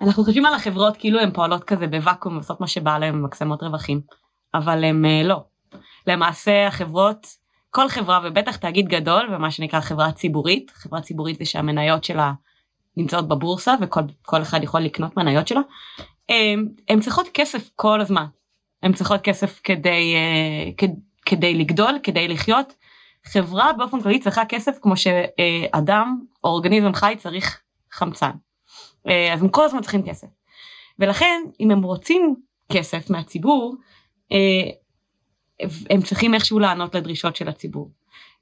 אנחנו 0.00 0.24
חושבים 0.24 0.46
על 0.46 0.54
החברות 0.54 0.96
כאילו 0.96 1.20
הן 1.20 1.32
פועלות 1.32 1.64
כזה 1.64 1.86
בוואקום 1.86 2.34
ועושות 2.34 2.60
מה 2.60 2.66
שבא 2.66 2.98
להן 2.98 3.14
ממקסמות 3.14 3.62
רווחים 3.62 4.00
אבל 4.54 4.84
הן 4.84 5.04
לא. 5.24 5.51
למעשה 6.06 6.66
החברות, 6.66 7.26
כל 7.70 7.88
חברה 7.88 8.20
ובטח 8.24 8.56
תאגיד 8.56 8.88
גדול 8.88 9.34
ומה 9.34 9.50
שנקרא 9.50 9.80
חברה 9.80 10.12
ציבורית, 10.12 10.70
חברה 10.74 11.00
ציבורית 11.00 11.38
זה 11.38 11.44
שהמניות 11.44 12.04
שלה 12.04 12.32
נמצאות 12.96 13.28
בבורסה 13.28 13.74
וכל 13.80 14.42
אחד 14.42 14.62
יכול 14.62 14.80
לקנות 14.80 15.16
מניות 15.16 15.48
שלה, 15.48 15.60
הן 16.88 17.00
צריכות 17.00 17.28
כסף 17.34 17.70
כל 17.76 18.00
הזמן. 18.00 18.26
הן 18.82 18.92
צריכות 18.92 19.20
כסף 19.20 19.60
כדי, 19.64 20.14
אה, 20.14 20.88
כדי 21.26 21.54
לגדול, 21.54 21.98
כדי 22.02 22.28
לחיות. 22.28 22.74
חברה 23.24 23.72
באופן 23.72 24.00
כללי 24.00 24.18
צריכה 24.18 24.44
כסף 24.44 24.78
כמו 24.82 24.94
שאדם 24.96 26.20
או 26.44 26.48
אורגניזם 26.50 26.94
חי 26.94 27.14
צריך 27.18 27.60
חמצן. 27.92 28.30
אה, 29.08 29.32
אז 29.32 29.42
הם 29.42 29.48
כל 29.48 29.64
הזמן 29.64 29.80
צריכים 29.80 30.02
כסף. 30.02 30.26
ולכן 30.98 31.40
אם 31.60 31.70
הם 31.70 31.82
רוצים 31.82 32.36
כסף 32.72 33.10
מהציבור, 33.10 33.76
אה, 34.32 34.70
הם 35.90 36.02
צריכים 36.02 36.34
איכשהו 36.34 36.58
לענות 36.58 36.94
לדרישות 36.94 37.36
של 37.36 37.48
הציבור. 37.48 37.90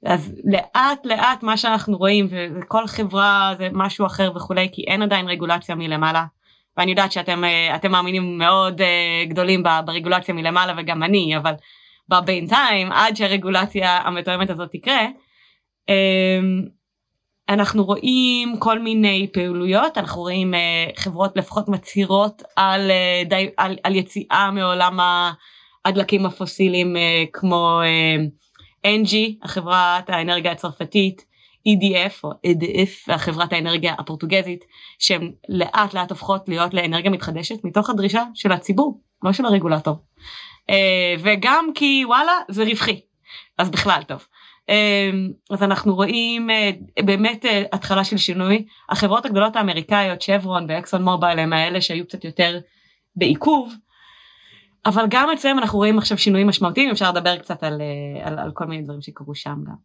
אז 0.05 0.33
לאט 0.43 1.05
לאט 1.05 1.43
מה 1.43 1.57
שאנחנו 1.57 1.97
רואים 1.97 2.27
וכל 2.31 2.87
חברה 2.87 3.53
זה 3.57 3.67
משהו 3.71 4.05
אחר 4.05 4.31
וכולי 4.35 4.69
כי 4.71 4.83
אין 4.87 5.01
עדיין 5.01 5.27
רגולציה 5.27 5.75
מלמעלה 5.75 6.25
ואני 6.77 6.91
יודעת 6.91 7.11
שאתם 7.11 7.43
אה, 7.43 7.89
מאמינים 7.89 8.37
מאוד 8.37 8.81
אה, 8.81 9.25
גדולים 9.27 9.63
ברגולציה 9.85 10.33
מלמעלה 10.33 10.73
וגם 10.77 11.03
אני 11.03 11.37
אבל 11.37 11.53
בבינתיים 12.09 12.91
עד 12.91 13.15
שהרגולציה 13.15 13.97
המתואמת 13.97 14.49
הזאת 14.49 14.69
תקרה 14.71 15.05
אמ, 15.89 16.65
אנחנו 17.49 17.83
רואים 17.83 18.55
כל 18.59 18.79
מיני 18.79 19.27
פעילויות 19.33 19.97
אנחנו 19.97 20.21
רואים 20.21 20.53
אה, 20.53 20.85
חברות 20.95 21.37
לפחות 21.37 21.69
מצהירות 21.69 22.43
על, 22.55 22.91
על, 23.57 23.77
על 23.83 23.95
יציאה 23.95 24.51
מעולם 24.51 24.99
ה... 24.99 25.31
הדלקים 25.85 26.25
הפוסיליים 26.25 26.97
אה, 26.97 27.23
כמו 27.33 27.81
אה, 27.83 28.95
החברת 29.43 30.09
האנרגיה 30.09 30.51
הצרפתית, 30.51 31.25
EDF 31.67 32.19
או 32.23 32.31
EDF, 32.31 33.13
החברת 33.13 33.53
האנרגיה 33.53 33.95
הפורטוגזית, 33.97 34.65
שהן 34.99 35.31
לאט 35.49 35.93
לאט 35.93 36.09
הופכות 36.09 36.49
להיות 36.49 36.73
לאנרגיה 36.73 37.11
מתחדשת 37.11 37.63
מתוך 37.63 37.89
הדרישה 37.89 38.23
של 38.33 38.51
הציבור, 38.51 39.01
לא 39.23 39.33
של 39.33 39.45
הרגולטור. 39.45 39.95
אה, 40.69 41.15
וגם 41.19 41.69
כי 41.75 42.03
וואלה 42.05 42.31
זה 42.49 42.63
רווחי, 42.63 43.01
אז 43.57 43.69
בכלל 43.69 44.01
טוב. 44.07 44.27
אז 45.49 45.63
אנחנו 45.63 45.95
רואים 45.95 46.49
באמת 46.99 47.45
התחלה 47.71 48.03
של 48.03 48.17
שינוי. 48.17 48.65
החברות 48.89 49.25
הגדולות 49.25 49.55
האמריקאיות, 49.55 50.21
שברון 50.21 50.65
ואקסון 50.69 51.03
מובייל 51.03 51.39
הם 51.39 51.53
האלה 51.53 51.81
שהיו 51.81 52.05
קצת 52.07 52.25
יותר 52.25 52.59
בעיכוב. 53.15 53.73
אבל 54.85 55.05
גם 55.09 55.29
אצלם 55.33 55.59
אנחנו 55.59 55.77
רואים 55.77 55.97
עכשיו 55.97 56.17
שינויים 56.17 56.47
משמעותיים, 56.47 56.89
אפשר 56.89 57.11
לדבר 57.11 57.37
קצת 57.37 57.63
על, 57.63 57.81
אה, 57.81 58.27
על, 58.27 58.39
על 58.39 58.51
כל 58.53 58.65
מיני 58.65 58.83
דברים 58.83 59.01
שקרו 59.01 59.35
שם 59.35 59.57
גם. 59.67 59.75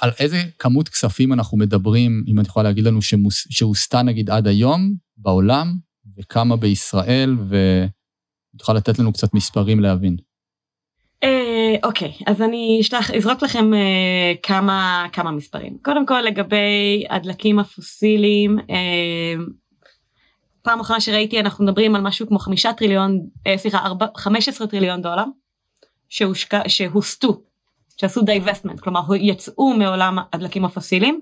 על 0.00 0.10
איזה 0.20 0.36
כמות 0.58 0.88
כספים 0.88 1.32
אנחנו 1.32 1.58
מדברים, 1.58 2.24
אם 2.28 2.40
את 2.40 2.46
יכולה 2.46 2.68
להגיד 2.68 2.84
לנו, 2.84 3.02
שמוס, 3.02 3.46
שהוסתה 3.50 4.02
נגיד 4.02 4.30
עד 4.30 4.46
היום 4.46 4.94
בעולם, 5.16 5.74
וכמה 6.18 6.56
בישראל, 6.56 7.36
ותוכל 8.54 8.72
לתת 8.72 8.98
לנו 8.98 9.12
קצת 9.12 9.34
מספרים 9.34 9.80
להבין. 9.80 10.16
אה, 11.24 11.74
אוקיי, 11.84 12.12
אז 12.26 12.42
אני 12.42 12.78
אשלח, 12.80 13.10
אזרוק 13.10 13.42
לכם 13.42 13.74
אה, 13.74 14.32
כמה, 14.42 15.06
כמה 15.12 15.30
מספרים. 15.30 15.78
קודם 15.82 16.06
כל 16.06 16.20
לגבי 16.20 17.04
הדלקים 17.10 17.58
הפוסיליים, 17.58 18.58
אה, 18.70 19.44
פעם 20.62 20.80
אחרונה 20.80 21.00
שראיתי 21.00 21.40
אנחנו 21.40 21.64
מדברים 21.64 21.94
על 21.94 22.00
משהו 22.00 22.26
כמו 22.28 22.38
חמישה 22.38 22.72
טריליון, 22.72 23.20
אה, 23.46 23.58
סליחה, 23.58 23.78
ארבע, 23.78 24.06
חמש 24.16 24.48
עשרה 24.48 24.66
טריליון 24.66 25.02
דולר 25.02 25.24
שהושקע, 26.08 26.62
שהוסטו, 26.68 27.42
שעשו 27.96 28.22
divestment, 28.22 28.80
כלומר 28.80 29.00
יצאו 29.14 29.74
מעולם 29.74 30.18
הדלקים 30.32 30.64
הפוסיליים 30.64 31.20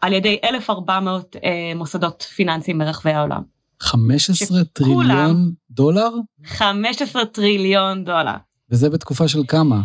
על 0.00 0.12
ידי 0.12 0.38
1,400 0.44 1.36
אה, 1.36 1.72
מוסדות 1.74 2.22
פיננסיים 2.22 2.78
ברחבי 2.78 3.12
העולם. 3.12 3.42
15 3.80 4.64
טריליון 4.64 5.52
דולר? 5.70 6.10
15 6.44 7.24
טריליון 7.24 8.04
דולר. 8.04 8.36
וזה 8.70 8.90
בתקופה 8.90 9.28
של 9.28 9.38
כמה? 9.48 9.80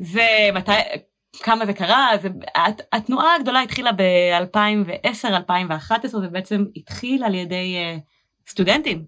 זה 0.00 0.50
מתי, 0.54 0.72
כמה 1.36 1.66
זה 1.66 1.72
קרה, 1.72 2.10
זה, 2.22 2.28
התנועה 2.92 3.34
הגדולה 3.34 3.60
התחילה 3.60 3.90
ב-2010-2011 3.92 6.14
ובעצם 6.14 6.64
התחיל 6.76 7.24
על 7.24 7.34
ידי 7.34 7.76
uh, 7.76 8.00
סטודנטים, 8.50 9.04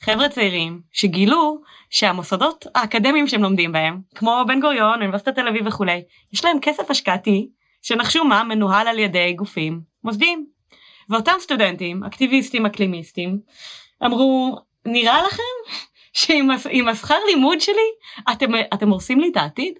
חבר'ה 0.00 0.28
צעירים, 0.28 0.80
שגילו 0.92 1.60
שהמוסדות 1.90 2.66
האקדמיים 2.74 3.28
שהם 3.28 3.42
לומדים 3.42 3.72
בהם, 3.72 4.00
כמו 4.14 4.44
בן 4.48 4.60
גוריון, 4.60 5.02
אוניברסיטת 5.02 5.34
תל 5.34 5.48
אביב 5.48 5.66
וכולי, 5.66 6.02
יש 6.32 6.44
להם 6.44 6.56
כסף 6.62 6.90
השקעתי, 6.90 7.48
שנחשו 7.82 8.24
מה, 8.24 8.44
מנוהל 8.44 8.88
על 8.88 8.98
ידי 8.98 9.32
גופים 9.32 9.80
מוסדיים. 10.04 10.46
ואותם 11.10 11.32
סטודנטים, 11.40 12.04
אקטיביסטים, 12.04 12.66
אקלימיסטים, 12.66 13.38
אמרו, 14.04 14.58
נראה 14.84 15.22
לכם 15.22 15.42
שעם 16.12 16.88
השכר 16.88 17.18
לימוד 17.28 17.60
שלי 17.60 17.90
אתם, 18.32 18.46
אתם 18.74 18.90
הורסים 18.90 19.20
לי 19.20 19.28
את 19.32 19.36
העתיד? 19.36 19.74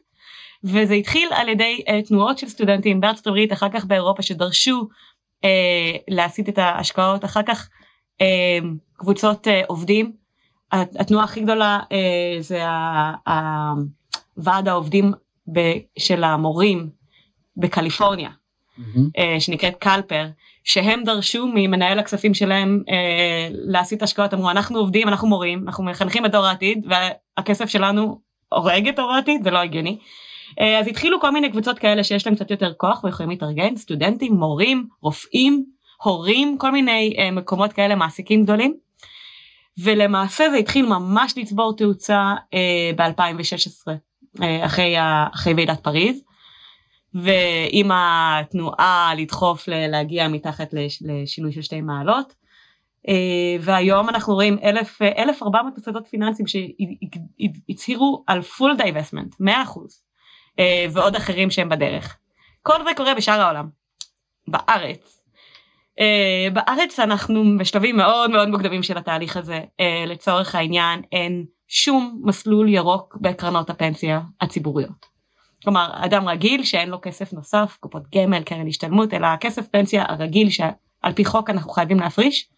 וזה 0.65 0.95
התחיל 0.95 1.29
על 1.35 1.49
ידי 1.49 1.83
uh, 1.89 2.09
תנועות 2.09 2.39
של 2.39 2.49
סטודנטים 2.49 3.01
בארצות 3.01 3.27
הברית 3.27 3.53
אחר 3.53 3.69
כך 3.69 3.85
באירופה 3.85 4.23
שדרשו 4.23 4.89
uh, 5.45 5.49
להסיט 6.09 6.49
את 6.49 6.59
ההשקעות. 6.59 7.25
אחר 7.25 7.43
כך 7.43 7.69
uh, 8.23 8.65
קבוצות 8.95 9.47
uh, 9.47 9.51
עובדים. 9.67 10.13
התנועה 10.73 11.25
הכי 11.25 11.41
גדולה 11.41 11.81
uh, 11.83 12.41
זה 12.41 12.63
ועד 14.37 14.69
העובדים 14.69 15.13
ב- 15.53 15.79
של 15.99 16.25
המורים 16.25 16.91
בקליפורניה, 17.57 18.31
אה, 19.19 19.41
שנקראת 19.41 19.75
קלפר, 19.77 20.27
שהם 20.65 21.05
דרשו 21.05 21.47
ממנהל 21.55 21.99
הכספים 21.99 22.35
שלהם 22.35 22.83
אה, 22.89 23.49
להסיט 23.51 24.03
השקעות, 24.03 24.35
אמרו 24.35 24.51
אנחנו 24.51 24.79
עובדים, 24.79 25.09
אנחנו 25.09 25.29
מורים, 25.29 25.65
אנחנו 25.67 25.85
מחנכים 25.85 26.27
את 26.27 26.31
דור 26.31 26.47
העתיד 26.47 26.87
והכסף 26.89 27.69
שלנו 27.69 28.21
הורג 28.49 28.89
את 28.89 28.97
דור 28.97 29.13
העתיד, 29.13 29.45
זה 29.45 29.51
לא 29.51 29.59
הגיוני. 29.59 29.99
אה, 30.61 30.79
אז 30.79 30.87
התחילו 30.87 31.21
כל 31.21 31.31
מיני 31.31 31.51
קבוצות 31.51 31.79
כאלה 31.79 32.05
שיש 32.05 32.27
להם 32.27 32.37
קצת 32.37 32.51
יותר 32.51 32.73
כוח 32.73 33.05
ויכולים 33.05 33.31
להתארגן, 33.31 33.77
סטודנטים, 33.77 34.35
מורים, 34.35 34.87
רופאים, 35.01 35.65
הורים, 36.03 36.59
כל 36.59 36.71
מיני 36.71 37.15
אה, 37.19 37.31
מקומות 37.31 37.73
כאלה, 37.73 37.95
מעסיקים 37.95 38.45
גדולים. 38.45 38.77
ולמעשה 39.79 40.51
זה 40.51 40.57
התחיל 40.57 40.87
ממש 40.87 41.35
לצבור 41.37 41.77
תאוצה 41.77 42.35
אה, 42.55 42.91
ב-2016, 42.97 43.91
אה, 44.43 44.67
אחרי, 44.67 44.95
אחרי 45.35 45.55
ועידת 45.55 45.81
פריז. 45.81 46.23
ועם 47.15 47.91
התנועה 47.93 49.13
לדחוף 49.17 49.69
להגיע 49.69 50.29
מתחת 50.29 50.75
לשינוי 51.03 51.53
של 51.53 51.63
שתי 51.63 51.81
מעלות. 51.81 52.35
והיום 53.61 54.09
אנחנו 54.09 54.35
רואים 54.35 54.59
1,400 55.19 55.79
מוסדות 55.79 56.07
פיננסיים 56.07 56.47
שהצהירו 56.47 58.25
על 58.27 58.41
full 58.41 58.81
divestment, 58.81 59.37
100 59.41 59.55
אה, 59.55 59.65
ועוד 60.93 61.17
אחרים 61.17 61.51
שהם 61.51 61.69
בדרך. 61.69 62.17
כל 62.63 62.85
זה 62.85 62.91
קורה 62.97 63.15
בשאר 63.15 63.41
העולם. 63.41 63.69
בארץ. 64.49 65.23
אה, 66.01 66.49
בארץ 66.53 67.01
אנחנו 67.01 67.45
בשלבים 67.59 67.97
מאוד 67.97 68.31
מאוד 68.31 68.49
מוקדמים 68.49 68.83
של 68.83 68.99
התהליך 68.99 69.37
הזה. 69.37 69.61
לצורך 70.07 70.55
העניין 70.55 71.03
אין 71.13 71.45
שום 71.69 72.21
מסלול 72.25 72.69
ירוק 72.69 73.17
בקרנות 73.21 73.71
הפנסיה 73.71 74.21
הציבוריות. 74.41 75.15
כלומר 75.63 75.91
אדם 75.95 76.29
רגיל 76.29 76.65
שאין 76.65 76.89
לו 76.89 76.99
כסף 77.03 77.33
נוסף, 77.33 77.77
קופות 77.81 78.03
גמל, 78.15 78.43
קרן 78.43 78.69
השתלמות, 78.69 79.15
אלא 79.15 79.27
הכסף 79.27 79.67
פנסיה 79.69 80.05
הרגיל 80.09 80.51
שעל 80.51 81.13
פי 81.15 81.25
חוק 81.25 81.51
אנחנו 81.51 81.71
חייבים 81.71 82.01
להפריש. 82.01 82.49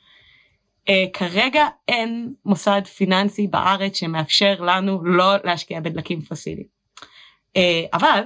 כרגע 1.12 1.66
אין 1.88 2.32
מוסד 2.44 2.82
פיננסי 2.86 3.46
בארץ 3.46 3.96
שמאפשר 3.96 4.60
לנו 4.60 5.04
לא 5.04 5.36
להשקיע 5.44 5.80
בדלקים 5.80 6.20
פוסיליים. 6.20 6.75
Uh, 7.56 7.58
אבל 7.92 8.22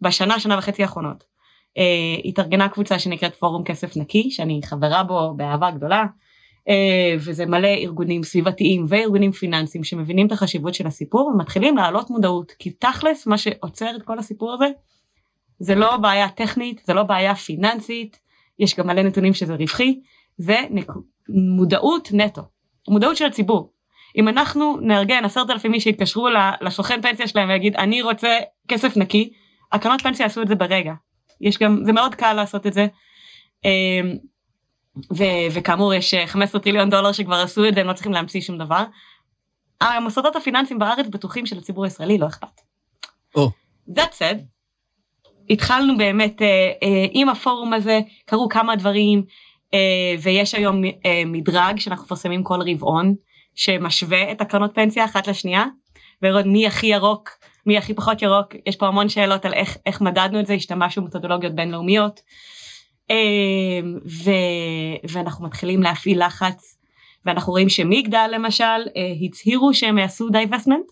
בשנה, 0.00 0.40
שנה 0.40 0.58
וחצי 0.58 0.82
האחרונות 0.82 1.24
uh, 1.78 1.80
התארגנה 2.24 2.68
קבוצה 2.68 2.98
שנקראת 2.98 3.34
פורום 3.34 3.64
כסף 3.64 3.96
נקי, 3.96 4.30
שאני 4.30 4.60
חברה 4.64 5.02
בו 5.02 5.34
באהבה 5.36 5.70
גדולה, 5.70 6.04
אה, 6.68 7.16
וזה 7.18 7.46
מלא 7.46 7.68
ארגונים 7.68 8.22
סביבתיים 8.22 8.84
וארגונים 8.88 9.32
פיננסיים 9.32 9.84
שמבינים 9.84 10.26
את 10.26 10.32
החשיבות 10.32 10.74
של 10.74 10.86
הסיפור 10.86 11.26
ומתחילים 11.26 11.76
להעלות 11.76 12.10
מודעות 12.10 12.52
כי 12.58 12.70
תכלס 12.70 13.26
מה 13.26 13.38
שעוצר 13.38 13.96
את 13.96 14.02
כל 14.02 14.18
הסיפור 14.18 14.52
הזה 14.52 14.66
זה 15.58 15.74
לא 15.74 15.96
בעיה 15.96 16.28
טכנית 16.28 16.82
זה 16.86 16.94
לא 16.94 17.02
בעיה 17.02 17.34
פיננסית 17.34 18.18
יש 18.58 18.76
גם 18.76 18.86
מלא 18.86 19.02
נתונים 19.02 19.34
שזה 19.34 19.54
רווחי 19.54 20.00
זה 20.38 20.58
נק... 20.70 20.90
מודעות 21.28 22.08
נטו 22.12 22.42
מודעות 22.88 23.16
של 23.16 23.24
הציבור 23.26 23.72
אם 24.16 24.28
אנחנו 24.28 24.78
נארגן 24.80 25.24
עשרת 25.24 25.50
אלפים 25.50 25.74
איש 25.74 25.84
שיתקשרו 25.84 26.28
לסוכן 26.60 27.02
פנסיה 27.02 27.28
שלהם 27.28 27.48
ויגיד 27.48 27.76
אני 27.76 28.02
רוצה 28.02 28.38
כסף 28.68 28.96
נקי 28.96 29.32
הקרנות 29.72 30.00
פנסיה 30.00 30.24
יעשו 30.24 30.42
את 30.42 30.48
זה 30.48 30.54
ברגע 30.54 30.92
יש 31.40 31.58
גם 31.58 31.84
זה 31.84 31.92
מאוד 31.92 32.14
קל 32.14 32.32
לעשות 32.32 32.66
את 32.66 32.72
זה. 32.72 32.86
אה, 33.64 34.00
ו- 35.16 35.48
וכאמור 35.52 35.94
יש 35.94 36.14
15 36.26 36.58
אה, 36.58 36.64
טריליון 36.64 36.90
דולר 36.90 37.12
שכבר 37.12 37.36
עשו 37.36 37.68
את 37.68 37.74
זה 37.74 37.80
הם 37.80 37.86
לא 37.86 37.92
צריכים 37.92 38.12
להמציא 38.12 38.40
שום 38.40 38.58
דבר. 38.58 38.84
המוסדות 39.80 40.36
הפיננסיים 40.36 40.78
בארץ 40.78 41.06
בטוחים 41.06 41.46
שלציבור 41.46 41.84
הישראלי 41.84 42.18
לא 42.18 42.26
אכפת. 42.26 42.60
Oh. 43.38 43.40
That 43.90 44.12
said, 44.18 44.36
התחלנו 45.50 45.96
באמת 45.96 46.42
אה, 46.42 46.46
אה, 46.82 47.06
עם 47.10 47.28
הפורום 47.28 47.72
הזה 47.72 48.00
קרו 48.26 48.48
כמה 48.48 48.76
דברים 48.76 49.24
אה, 49.74 50.14
ויש 50.22 50.54
היום 50.54 50.84
אה, 50.84 51.22
מדרג 51.26 51.78
שאנחנו 51.78 52.04
מפרסמים 52.04 52.42
כל 52.42 52.58
רבעון 52.70 53.14
שמשווה 53.58 54.32
את 54.32 54.40
הקרנות 54.40 54.74
פנסיה 54.74 55.04
אחת 55.04 55.26
לשנייה 55.26 55.64
ולראות 56.22 56.46
מי 56.46 56.66
הכי 56.66 56.86
ירוק 56.86 57.30
מי 57.66 57.78
הכי 57.78 57.94
פחות 57.94 58.22
ירוק 58.22 58.54
יש 58.66 58.76
פה 58.76 58.86
המון 58.86 59.08
שאלות 59.08 59.44
על 59.44 59.54
איך, 59.54 59.76
איך 59.86 60.00
מדדנו 60.00 60.40
את 60.40 60.46
זה 60.46 60.54
השתמשנו 60.54 61.02
במתודולוגיות 61.02 61.54
בינלאומיות. 61.54 62.20
אמ, 63.10 63.98
ו, 64.24 64.30
ואנחנו 65.10 65.46
מתחילים 65.46 65.82
להפעיל 65.82 66.26
לחץ 66.26 66.78
ואנחנו 67.24 67.52
רואים 67.52 67.68
שמגדל 67.68 68.30
למשל 68.32 68.64
אה, 68.64 69.12
הצהירו 69.22 69.74
שהם 69.74 69.98
יעשו 69.98 70.28
divestment 70.28 70.86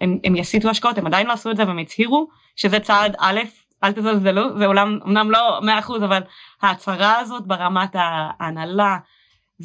הם, 0.00 0.18
הם 0.24 0.36
יסיטו 0.36 0.68
השקעות 0.68 0.98
הם 0.98 1.06
עדיין 1.06 1.26
לא 1.26 1.32
עשו 1.32 1.50
את 1.50 1.56
זה 1.56 1.66
והם 1.66 1.78
הצהירו 1.78 2.26
שזה 2.56 2.80
צעד 2.80 3.16
א' 3.18 3.40
אל 3.84 3.92
תזלזלו 3.92 4.58
זה 4.58 4.66
אולם, 4.66 4.98
אמנם 5.06 5.30
לא 5.30 5.60
100% 5.60 5.96
אבל 5.96 6.22
ההצהרה 6.62 7.18
הזאת 7.18 7.46
ברמת 7.46 7.90
ההנהלה 7.94 8.98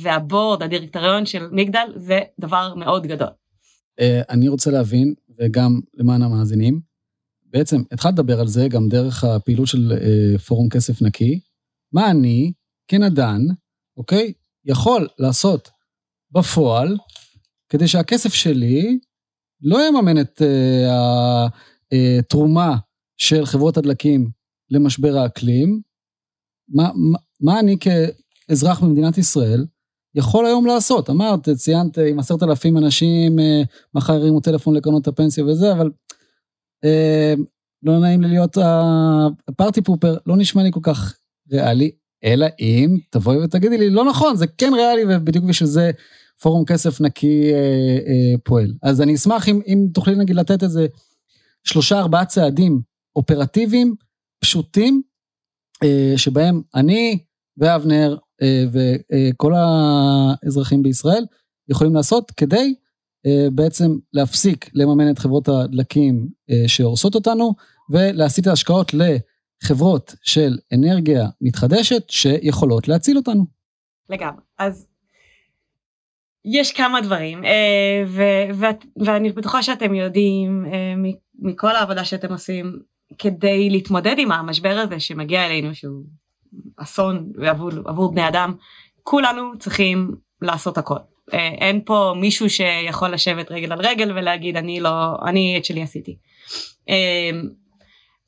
והבורד 0.01 0.63
הדירקטוריון 0.63 1.25
של 1.25 1.47
מגדל 1.51 1.87
זה 1.95 2.19
דבר 2.39 2.75
מאוד 2.75 3.07
גדול. 3.07 3.29
אה, 3.99 4.21
אני 4.29 4.47
רוצה 4.47 4.71
להבין 4.71 5.13
וגם 5.39 5.79
למען 5.93 6.21
המאזינים 6.21 6.81
בעצם 7.45 7.81
התחלת 7.91 8.13
לדבר 8.13 8.39
על 8.39 8.47
זה 8.47 8.67
גם 8.67 8.89
דרך 8.89 9.23
הפעילות 9.23 9.67
של 9.67 9.91
אה, 9.91 10.39
פורום 10.39 10.69
כסף 10.69 11.01
נקי 11.01 11.39
מה 11.93 12.11
אני, 12.11 12.51
כנדן, 12.87 13.41
אוקיי, 13.97 14.33
יכול 14.65 15.07
לעשות 15.19 15.69
בפועל, 16.31 16.97
כדי 17.69 17.87
שהכסף 17.87 18.33
שלי 18.33 18.99
לא 19.61 19.87
יממן 19.87 20.21
את 20.21 20.41
התרומה 22.19 22.77
של 23.17 23.45
חברות 23.45 23.77
הדלקים 23.77 24.29
למשבר 24.69 25.17
האקלים, 25.17 25.81
מה, 26.69 26.91
מה, 26.95 27.17
מה 27.39 27.59
אני 27.59 27.77
כאזרח 27.79 28.79
במדינת 28.79 29.17
ישראל 29.17 29.65
יכול 30.15 30.45
היום 30.45 30.65
לעשות? 30.65 31.09
אמרת, 31.09 31.49
ציינת 31.49 31.97
עם 31.97 32.19
עשרת 32.19 32.43
אלפים 32.43 32.77
אנשים, 32.77 33.39
uh, 33.39 33.41
מחר 33.93 34.13
הרימו 34.13 34.39
טלפון 34.39 34.75
לקרנות 34.75 35.07
הפנסיה 35.07 35.45
וזה, 35.45 35.71
אבל 35.71 35.91
uh, 36.85 37.41
לא 37.83 37.99
נעים 37.99 38.21
לי 38.21 38.27
להיות 38.27 38.57
הפארטי 39.47 39.81
פופר, 39.81 40.17
לא 40.25 40.37
נשמע 40.37 40.63
לי 40.63 40.71
כל 40.71 40.79
כך 40.83 41.17
ריאלי, 41.51 41.91
אלא 42.23 42.47
אם 42.59 42.97
תבואי 43.09 43.37
ותגידי 43.37 43.77
לי, 43.77 43.89
לא 43.89 44.05
נכון, 44.05 44.35
זה 44.35 44.47
כן 44.47 44.71
ריאלי 44.75 45.15
ובדיוק 45.15 45.45
בשביל 45.45 45.69
זה 45.69 45.91
פורום 46.41 46.65
כסף 46.65 47.01
נקי 47.01 47.53
אה, 47.53 47.57
אה, 48.07 48.37
פועל. 48.43 48.73
אז 48.83 49.01
אני 49.01 49.15
אשמח 49.15 49.49
אם, 49.49 49.61
אם 49.67 49.87
תוכלי 49.93 50.15
נגיד 50.15 50.35
לתת 50.35 50.63
איזה 50.63 50.87
שלושה 51.63 51.99
ארבעה 51.99 52.25
צעדים 52.25 52.81
אופרטיביים, 53.15 53.95
פשוטים, 54.39 55.01
אה, 55.83 56.13
שבהם 56.17 56.61
אני 56.75 57.19
ואבנר 57.57 58.11
אה, 58.11 58.17
וכל 58.73 59.53
האזרחים 59.55 60.83
בישראל 60.83 61.25
יכולים 61.69 61.95
לעשות 61.95 62.31
כדי 62.31 62.73
אה, 63.25 63.47
בעצם 63.51 63.91
להפסיק 64.13 64.69
לממן 64.73 65.11
את 65.11 65.19
חברות 65.19 65.47
הדלקים 65.47 66.27
אה, 66.49 66.67
שהורסות 66.67 67.15
אותנו 67.15 67.53
ולהסיט 67.89 68.47
ההשקעות 68.47 68.93
ל... 68.93 69.01
חברות 69.63 70.15
של 70.21 70.57
אנרגיה 70.73 71.25
מתחדשת 71.41 72.09
שיכולות 72.09 72.87
להציל 72.87 73.17
אותנו. 73.17 73.45
לגמרי. 74.09 74.41
אז 74.57 74.87
יש 76.45 76.71
כמה 76.71 77.01
דברים, 77.01 77.45
אה, 77.45 78.03
ואני 79.05 79.31
בטוחה 79.31 79.63
שאתם 79.63 79.93
יודעים 79.93 80.65
אה, 80.65 80.93
מכל 81.39 81.75
העבודה 81.75 82.05
שאתם 82.05 82.31
עושים 82.31 82.79
כדי 83.17 83.69
להתמודד 83.69 84.15
עם 84.17 84.31
המשבר 84.31 84.77
הזה 84.83 84.99
שמגיע 84.99 85.45
אלינו 85.45 85.75
שהוא 85.75 86.03
אסון 86.77 87.31
עבור, 87.47 87.71
עבור 87.85 88.11
בני 88.11 88.27
אדם, 88.27 88.53
כולנו 89.03 89.51
צריכים 89.59 90.11
לעשות 90.41 90.77
הכל. 90.77 90.99
אה, 91.33 91.47
אין 91.47 91.81
פה 91.85 92.13
מישהו 92.17 92.49
שיכול 92.49 93.09
לשבת 93.09 93.51
רגל 93.51 93.71
על 93.71 93.79
רגל 93.81 94.11
ולהגיד 94.15 94.57
אני 94.57 94.79
לא, 94.79 95.15
אני 95.25 95.55
את 95.57 95.65
שלי 95.65 95.81
עשיתי. 95.81 96.17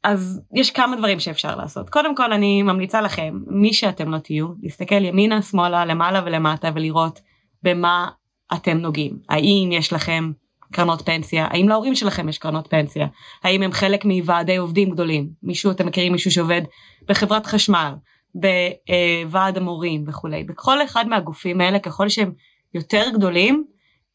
אז 0.03 0.41
יש 0.53 0.71
כמה 0.71 0.95
דברים 0.95 1.19
שאפשר 1.19 1.55
לעשות. 1.55 1.89
קודם 1.89 2.15
כל 2.15 2.33
אני 2.33 2.63
ממליצה 2.63 3.01
לכם, 3.01 3.39
מי 3.47 3.73
שאתם 3.73 4.11
לא 4.11 4.17
תהיו, 4.17 4.47
להסתכל 4.61 5.05
ימינה, 5.05 5.41
שמאלה, 5.41 5.85
למעלה 5.85 6.21
ולמטה 6.25 6.69
ולראות 6.75 7.19
במה 7.63 8.09
אתם 8.53 8.77
נוגעים. 8.77 9.19
האם 9.29 9.69
יש 9.71 9.93
לכם 9.93 10.31
קרנות 10.71 11.01
פנסיה? 11.01 11.47
האם 11.49 11.69
להורים 11.69 11.95
שלכם 11.95 12.29
יש 12.29 12.37
קרנות 12.37 12.67
פנסיה? 12.67 13.07
האם 13.43 13.61
הם 13.61 13.71
חלק 13.71 14.05
מוועדי 14.05 14.57
עובדים 14.57 14.89
גדולים? 14.89 15.29
מישהו, 15.43 15.71
אתם 15.71 15.87
מכירים 15.87 16.11
מישהו 16.11 16.31
שעובד 16.31 16.61
בחברת 17.07 17.45
חשמל, 17.45 17.93
בוועד 18.35 19.57
המורים 19.57 20.03
וכולי. 20.07 20.43
בכל 20.43 20.83
אחד 20.83 21.07
מהגופים 21.07 21.61
האלה, 21.61 21.79
ככל 21.79 22.09
שהם 22.09 22.33
יותר 22.73 23.03
גדולים, 23.13 23.65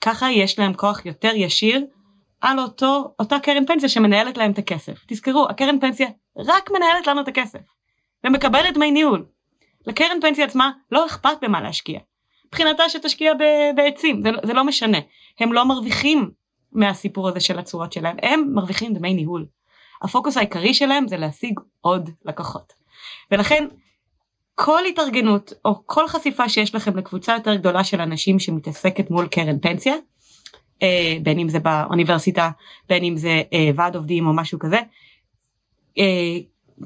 ככה 0.01 0.31
יש 0.33 0.59
להם 0.59 0.75
כוח 0.75 1.07
יותר 1.07 1.33
ישיר 1.35 1.85
על 2.41 2.59
אותו, 2.59 3.15
אותה 3.19 3.39
קרן 3.39 3.67
פנסיה 3.67 3.89
שמנהלת 3.89 4.37
להם 4.37 4.51
את 4.51 4.59
הכסף. 4.59 5.05
תזכרו, 5.07 5.47
הקרן 5.51 5.81
פנסיה 5.81 6.09
רק 6.37 6.71
מנהלת 6.71 7.07
לנו 7.07 7.21
את 7.21 7.29
הכסף, 7.29 7.61
ומקבלת 8.25 8.75
דמי 8.75 8.91
ניהול. 8.91 9.27
לקרן 9.87 10.21
פנסיה 10.21 10.45
עצמה 10.45 10.71
לא 10.93 11.07
אכפת 11.07 11.37
במה 11.43 11.61
להשקיע. 11.61 12.01
מבחינתה 12.47 12.89
שתשקיע 12.89 13.33
בעצים, 13.77 14.23
זה, 14.23 14.31
זה 14.45 14.53
לא 14.53 14.65
משנה. 14.65 14.99
הם 15.41 15.53
לא 15.53 15.65
מרוויחים 15.65 16.31
מהסיפור 16.73 17.29
הזה 17.29 17.41
של 17.41 17.59
התשואות 17.59 17.93
שלהם, 17.93 18.17
הם 18.23 18.45
מרוויחים 18.55 18.95
דמי 18.95 19.15
ניהול. 19.15 19.47
הפוקוס 20.07 20.37
העיקרי 20.37 20.75
שלהם 20.75 21.09
זה 21.09 21.17
להשיג 21.17 21.61
עוד 21.81 22.11
לקוחות. 22.25 22.73
ולכן 23.31 23.67
כל 24.55 24.85
התארגנות 24.85 25.53
או 25.65 25.83
כל 25.87 26.09
חשיפה 26.09 26.49
שיש 26.49 26.75
לכם 26.75 26.97
לקבוצה 26.97 27.33
יותר 27.33 27.55
גדולה 27.55 27.85
של 27.85 28.01
אנשים 28.01 28.39
שמתעסקת 28.39 29.11
מול 29.11 29.27
קרן 29.27 29.59
פנסיה, 29.59 29.95
אה, 30.83 31.17
בין 31.23 31.39
אם 31.39 31.49
זה 31.49 31.59
באוניברסיטה, 31.59 32.51
בין 32.89 33.05
אם 33.05 33.17
זה 33.17 33.43
אה, 33.53 33.71
ועד 33.75 33.97
עובדים 33.97 34.27
או 34.27 34.33
משהו 34.33 34.59
כזה, 34.59 34.79
אה, 35.99 36.37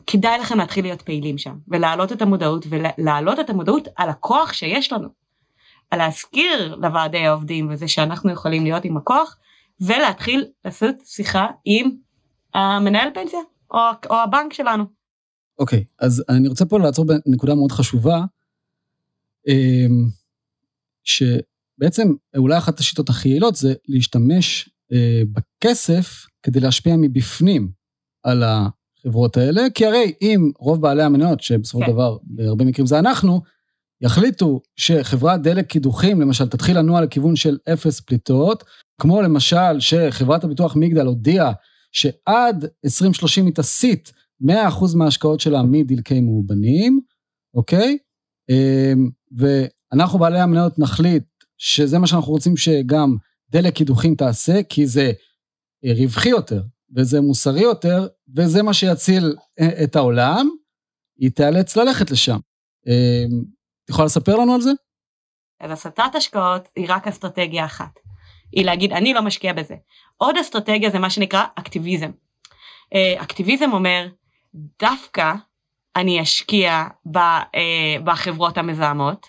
כדאי 0.07 0.39
לכם 0.39 0.59
להתחיל 0.59 0.85
להיות 0.85 1.03
פעילים 1.03 1.39
שם 1.39 1.55
ולהעלות 1.69 2.13
את 2.13 2.23
המודעות 2.23 2.67
ולהעלות 2.69 3.41
את 3.41 3.51
המודעות 3.51 3.89
על 3.97 4.09
הכוח 4.09 4.53
שיש 4.53 4.93
לנו. 4.93 5.09
על 5.91 5.99
להזכיר 5.99 6.77
לוועדי 6.81 7.27
העובדים 7.27 7.69
וזה 7.71 7.89
שאנחנו 7.89 8.33
יכולים 8.33 8.65
להיות 8.65 8.85
עם 8.85 8.97
הכוח 8.97 9.37
ולהתחיל 9.81 10.47
לעשות 10.65 10.95
שיחה 11.05 11.47
עם 11.65 11.91
המנהל 12.55 13.09
פנסיה 13.15 13.41
או, 13.71 13.79
או 14.11 14.17
הבנק 14.17 14.53
שלנו. 14.53 14.85
אוקיי, 15.59 15.79
okay, 15.79 15.95
אז 15.99 16.25
אני 16.29 16.49
רוצה 16.49 16.65
פה 16.65 16.79
לעצור 16.79 17.05
בנקודה 17.05 17.55
מאוד 17.55 17.73
חשובה, 17.73 18.25
אמ, 19.49 20.09
שבעצם 21.05 22.13
אולי 22.37 22.59
אחת 22.59 22.81
השיטות 22.81 23.09
הכי 23.09 23.29
יעילות 23.29 23.57
זה 23.57 23.75
להשתמש 23.89 24.71
אה, 24.93 25.23
בכסף 25.33 26.27
כדי 26.43 26.61
להשפיע 26.61 26.97
מבפנים 26.97 27.71
על 28.23 28.43
החברות 28.43 29.37
האלה, 29.37 29.63
כי 29.75 29.87
הרי 29.87 30.13
אם 30.23 30.51
רוב 30.59 30.83
בעלי 30.83 31.03
המניות, 31.03 31.41
שבסופו 31.41 31.79
של 31.79 31.87
כן. 31.87 31.93
דבר 31.93 32.17
בהרבה 32.23 32.65
מקרים 32.65 32.87
זה 32.87 32.99
אנחנו, 32.99 33.41
יחליטו 34.01 34.61
שחברת 34.77 35.43
דלק 35.43 35.67
קידוחים, 35.67 36.21
למשל, 36.21 36.49
תתחיל 36.49 36.79
לנוע 36.79 37.01
לכיוון 37.01 37.37
של 37.37 37.59
אפס 37.73 38.01
פליטות, 38.01 38.65
כמו 39.01 39.23
למשל 39.23 39.81
שחברת 39.81 40.45
הביטוח 40.45 40.77
מגדל 40.77 41.07
הודיעה 41.07 41.53
שעד 41.93 42.65
2030 42.85 43.47
היא 43.47 43.55
תסיט 43.55 44.11
100% 44.43 44.53
מההשקעות 44.97 45.41
שלה 45.41 45.63
מדלקי 45.63 46.21
מאובנים, 46.21 47.01
אוקיי? 47.55 47.99
אמ, 48.51 49.11
ואנחנו 49.37 50.19
בעלי 50.19 50.41
המניות 50.41 50.79
נחליט 50.79 51.25
שזה 51.59 51.99
מה 51.99 52.07
שאנחנו 52.07 52.33
רוצים 52.33 52.57
שגם 52.57 53.17
דלק 53.51 53.75
קידוחים 53.75 54.15
תעשה, 54.15 54.63
כי 54.63 54.87
זה 54.87 55.13
רווחי 55.85 56.29
יותר, 56.29 56.63
וזה 56.97 57.21
מוסרי 57.21 57.61
יותר, 57.61 58.09
וזה 58.37 58.63
מה 58.63 58.75
שיציל 58.75 59.37
אה, 59.61 59.85
את 59.85 59.97
העולם, 59.97 60.49
היא 61.19 61.31
תיאלץ 61.31 61.77
ללכת 61.77 62.11
לשם. 62.11 62.39
אמ, 62.87 63.45
את 63.85 63.91
יכולה 63.91 64.07
לספר 64.07 64.37
לנו 64.37 64.55
על 64.55 64.61
זה? 64.61 64.71
אז 65.61 65.71
הסטת 65.71 66.15
השקעות 66.15 66.69
היא 66.77 66.87
רק 66.89 67.09
אסטרטגיה 67.09 67.65
אחת. 67.65 67.99
היא 68.53 68.65
להגיד 68.65 68.93
אני 68.93 69.15
לא 69.15 69.23
משקיע 69.23 69.53
בזה. 69.53 69.75
עוד 70.17 70.37
אסטרטגיה 70.37 70.91
זה 70.91 70.99
מה 70.99 71.11
שנקרא 71.11 71.45
אקטיביזם. 71.55 72.11
אה, 72.95 73.23
אקטיביזם 73.23 73.73
אומר 73.73 74.07
דווקא 74.81 75.33
אני 75.97 76.23
אשקיע 76.23 76.85
אה, 77.17 77.97
בחברות 78.05 78.59
המזהמות 78.59 79.27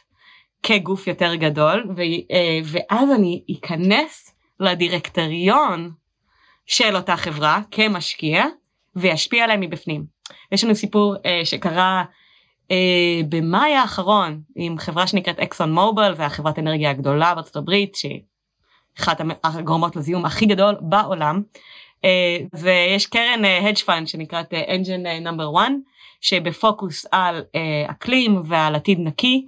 כגוף 0.63 1.07
יותר 1.07 1.35
גדול 1.35 1.95
אה, 2.31 2.59
ואז 2.63 3.09
אני 3.11 3.43
אכנס 3.51 4.35
לדירקטוריון 4.59 5.91
של 6.65 6.95
אותה 6.95 7.17
חברה 7.17 7.61
כמשקיע 7.71 8.45
וישפיע 8.95 9.43
עליהם 9.43 9.59
מבפנים. 9.59 10.05
יש 10.51 10.63
לנו 10.63 10.75
סיפור 10.75 11.15
שקרה 11.43 12.03
במאי 13.29 13.73
האחרון 13.73 14.41
עם 14.55 14.77
חברה 14.77 15.07
שנקראת 15.07 15.39
אקסון 15.39 15.73
מוביל, 15.73 16.15
זה 16.15 16.25
החברת 16.25 16.59
אנרגיה 16.59 16.89
הגדולה 16.89 17.35
בארצות 17.35 17.55
הברית, 17.55 17.95
שאחת 18.95 19.21
הגורמות 19.43 19.95
לזיהום 19.95 20.25
הכי 20.25 20.45
גדול 20.45 20.75
בעולם. 20.81 21.41
Uh, 22.05 22.59
ויש 22.59 23.05
קרן 23.05 23.41
hedge 23.45 23.77
uh, 23.77 23.85
fund 23.85 24.05
שנקראת 24.05 24.53
uh, 24.53 24.69
engine 24.69 25.27
number 25.27 25.67
one, 25.67 25.71
שבפוקוס 26.21 27.05
על 27.11 27.43
אקלים 27.87 28.41
ועל 28.45 28.75
עתיד 28.75 28.99
נקי. 28.99 29.45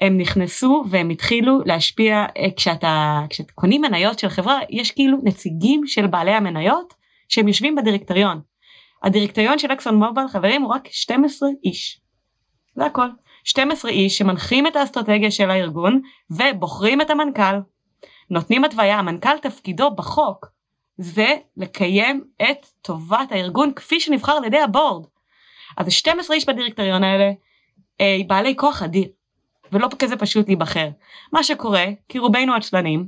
הם 0.00 0.18
נכנסו 0.18 0.84
והם 0.90 1.10
התחילו 1.10 1.60
להשפיע 1.66 2.24
כשאתה, 2.56 3.20
כשאתה 3.30 3.52
קונים 3.52 3.82
מניות 3.82 4.18
של 4.18 4.28
חברה, 4.28 4.58
יש 4.70 4.90
כאילו 4.90 5.18
נציגים 5.22 5.86
של 5.86 6.06
בעלי 6.06 6.30
המניות 6.30 6.94
שהם 7.28 7.48
יושבים 7.48 7.76
בדירקטוריון. 7.76 8.40
הדירקטוריון 9.02 9.58
של 9.58 9.72
אקסון 9.72 9.94
מוביל 9.94 10.28
חברים 10.28 10.62
הוא 10.62 10.74
רק 10.74 10.88
12 10.90 11.48
איש. 11.64 12.00
זה 12.74 12.86
הכל. 12.86 13.06
12 13.44 13.90
איש 13.90 14.18
שמנחים 14.18 14.66
את 14.66 14.76
האסטרטגיה 14.76 15.30
של 15.30 15.50
הארגון 15.50 16.00
ובוחרים 16.30 17.00
את 17.00 17.10
המנכ"ל. 17.10 17.56
נותנים 18.30 18.64
התוויה, 18.64 18.98
המנכ"ל 18.98 19.38
תפקידו 19.38 19.90
בחוק 19.90 20.46
זה 20.98 21.36
לקיים 21.56 22.24
את 22.42 22.66
טובת 22.82 23.32
הארגון 23.32 23.72
כפי 23.74 24.00
שנבחר 24.00 24.32
על 24.32 24.44
ידי 24.44 24.60
הבורד. 24.60 25.06
אז 25.76 25.92
12 25.92 26.36
איש 26.36 26.46
בדירקטוריון 26.46 27.04
האלה 27.04 27.30
אה, 28.00 28.18
בעלי 28.26 28.56
כוח 28.56 28.82
אדיר 28.82 29.08
ולא 29.72 29.88
כזה 29.98 30.16
פשוט 30.16 30.46
להיבחר. 30.46 30.88
מה 31.32 31.42
שקורה, 31.42 31.84
כי 32.08 32.18
רובנו 32.18 32.54
עצלנים, 32.54 33.06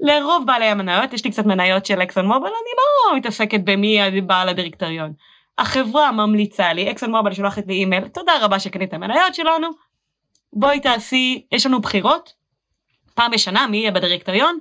לרוב 0.00 0.46
בעלי 0.46 0.64
המניות, 0.64 1.12
יש 1.12 1.24
לי 1.24 1.30
קצת 1.30 1.46
מניות 1.46 1.86
של 1.86 2.02
אקסון 2.02 2.26
מוביל, 2.26 2.46
אני 2.46 2.70
לא 3.12 3.16
מתעסקת 3.16 3.60
במי 3.64 4.20
בעל 4.20 4.48
הדירקטוריון. 4.48 5.12
החברה 5.58 6.12
ממליצה 6.12 6.72
לי, 6.72 6.90
אקסון 6.90 7.10
מוביל 7.10 7.32
שולחת 7.32 7.66
לי 7.66 7.74
אימייל, 7.74 8.08
תודה 8.08 8.32
רבה 8.40 8.58
שקנית 8.58 8.94
המניות 8.94 9.34
שלנו, 9.34 9.68
בואי 10.52 10.80
תעשי, 10.80 11.46
יש 11.52 11.66
לנו 11.66 11.80
בחירות, 11.80 12.32
פעם 13.16 13.30
בשנה 13.30 13.66
מי 13.66 13.76
יהיה 13.76 13.90
בדירקטוריון, 13.90 14.58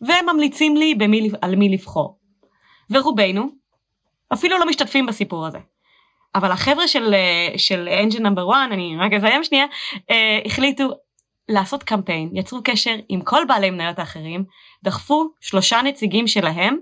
והם 0.00 0.26
ממליצים 0.28 0.76
לי 0.76 0.94
במי, 0.94 1.30
על 1.42 1.56
מי 1.56 1.68
לבחור. 1.68 2.18
ורובנו 2.90 3.48
אפילו 4.32 4.58
לא 4.58 4.66
משתתפים 4.66 5.06
בסיפור 5.06 5.46
הזה. 5.46 5.58
אבל 6.34 6.52
החבר'ה 6.52 6.88
של, 6.88 7.14
של 7.56 7.88
engine 7.88 8.20
number 8.20 8.52
one, 8.52 8.72
אני 8.72 8.96
רק 9.00 9.12
אסיים 9.12 9.44
שנייה, 9.44 9.66
אה, 10.10 10.38
החליטו 10.46 10.88
לעשות 11.48 11.82
קמפיין, 11.82 12.30
יצרו 12.34 12.60
קשר 12.64 12.96
עם 13.08 13.20
כל 13.20 13.42
בעלי 13.48 13.70
מניות 13.70 13.98
האחרים, 13.98 14.44
דחפו 14.82 15.24
שלושה 15.40 15.82
נציגים 15.82 16.26
שלהם 16.26 16.76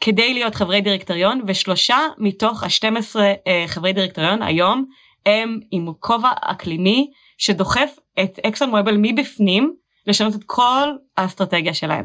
כדי 0.00 0.34
להיות 0.34 0.54
חברי 0.54 0.80
דירקטוריון 0.80 1.42
ושלושה 1.46 1.98
מתוך 2.18 2.62
ה-12 2.62 3.16
אה, 3.46 3.64
חברי 3.66 3.92
דירקטוריון 3.92 4.42
היום 4.42 4.84
הם 5.26 5.60
עם 5.70 5.86
כובע 6.00 6.30
אקלימי 6.40 7.10
שדוחף 7.38 7.98
את 8.22 8.38
אקסון 8.46 8.70
מוביל 8.70 8.96
מבפנים 8.98 9.74
לשנות 10.06 10.34
את 10.34 10.44
כל 10.46 10.88
האסטרטגיה 11.16 11.74
שלהם. 11.74 12.04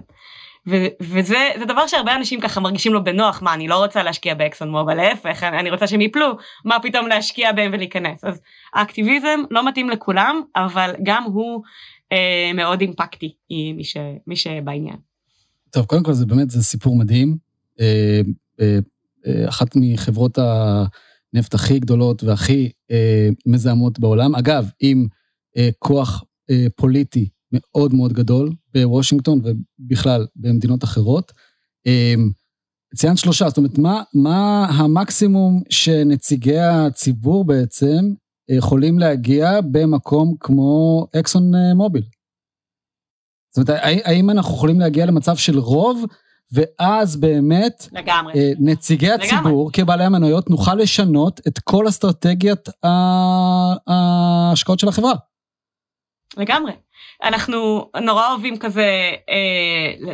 ו- 0.68 0.88
וזה 1.02 1.50
דבר 1.68 1.88
שהרבה 1.88 2.16
אנשים 2.16 2.42
ככה 2.42 2.60
מרגישים 2.60 2.94
לו 2.94 3.04
בנוח 3.04 3.42
מה 3.42 3.54
אני 3.54 3.68
לא 3.68 3.84
רוצה 3.84 4.04
להשקיע 4.04 4.34
באקסון 4.36 4.72
מוביל 4.72 4.98
להפך 4.98 5.44
אני 5.44 5.72
רוצה 5.72 5.88
שהם 5.88 6.02
יפלו 6.02 6.28
מה 6.66 6.78
פתאום 6.84 7.08
להשקיע 7.08 7.52
בהם 7.52 7.72
ולהיכנס 7.74 8.24
אז 8.24 8.42
האקטיביזם 8.74 9.40
לא 9.52 9.68
מתאים 9.68 9.90
לכולם 9.90 10.42
אבל 10.56 10.96
גם 11.04 11.24
הוא 11.24 11.64
אה, 12.12 12.52
מאוד 12.54 12.82
אימפקטי 12.82 13.34
מי, 13.50 13.84
ש- 13.84 13.98
מי 14.28 14.36
שבעניין. 14.36 14.96
טוב 15.70 15.86
קודם 15.86 16.04
כל 16.04 16.14
זה 16.14 16.26
באמת 16.26 16.50
זה 16.50 16.64
סיפור 16.64 16.98
מדהים 16.98 17.38
אה, 17.80 18.22
אה, 18.62 18.80
אה, 19.28 19.50
אחת 19.50 19.68
מחברות 19.76 20.38
הנפט 20.38 21.54
הכי 21.54 21.80
גדולות 21.80 22.24
והכי 22.24 22.72
מזהמות 23.46 24.00
בעולם. 24.00 24.36
אגב, 24.36 24.70
עם 24.80 25.08
כוח 25.80 26.24
פוליטי 26.76 27.30
מאוד 27.54 27.94
מאוד 27.94 28.14
גדול 28.14 28.50
בוושינגטון 28.74 29.42
ובכלל 29.44 30.28
במדינות 30.36 30.84
אחרות. 30.84 31.32
ציינת 32.96 33.18
שלושה, 33.18 33.50
זאת 33.50 33.58
אומרת, 33.58 33.78
מה, 33.78 34.04
מה 34.14 34.66
המקסימום 34.66 35.64
שנציגי 35.70 36.60
הציבור 36.60 37.46
בעצם 37.46 38.14
יכולים 38.50 39.00
להגיע 39.00 39.62
במקום 39.72 40.36
כמו 40.40 41.06
אקסון 41.20 41.52
מוביל? 41.76 42.04
זאת 43.56 43.70
אומרת, 43.70 43.82
האם 43.84 44.30
אנחנו 44.30 44.56
יכולים 44.56 44.80
להגיע 44.80 45.06
למצב 45.06 45.36
של 45.36 45.60
רוב 45.60 46.06
ואז 46.54 47.16
באמת, 47.16 47.88
לגמרי. 47.92 48.34
אה, 48.34 48.52
נציגי 48.60 49.08
לגמרי. 49.08 49.28
הציבור 49.28 49.70
כבעלי 49.74 50.04
המניות 50.04 50.50
נוכל 50.50 50.76
לשנות 50.76 51.42
את 51.48 51.60
כל 51.60 51.88
אסטרטגיית 51.88 52.70
ההשקעות 53.88 54.80
של 54.80 54.88
החברה. 54.88 55.14
לגמרי. 56.38 56.72
אנחנו 57.24 57.90
נורא 58.02 58.30
אוהבים 58.30 58.58
כזה 58.58 59.12
אה, 59.30 60.08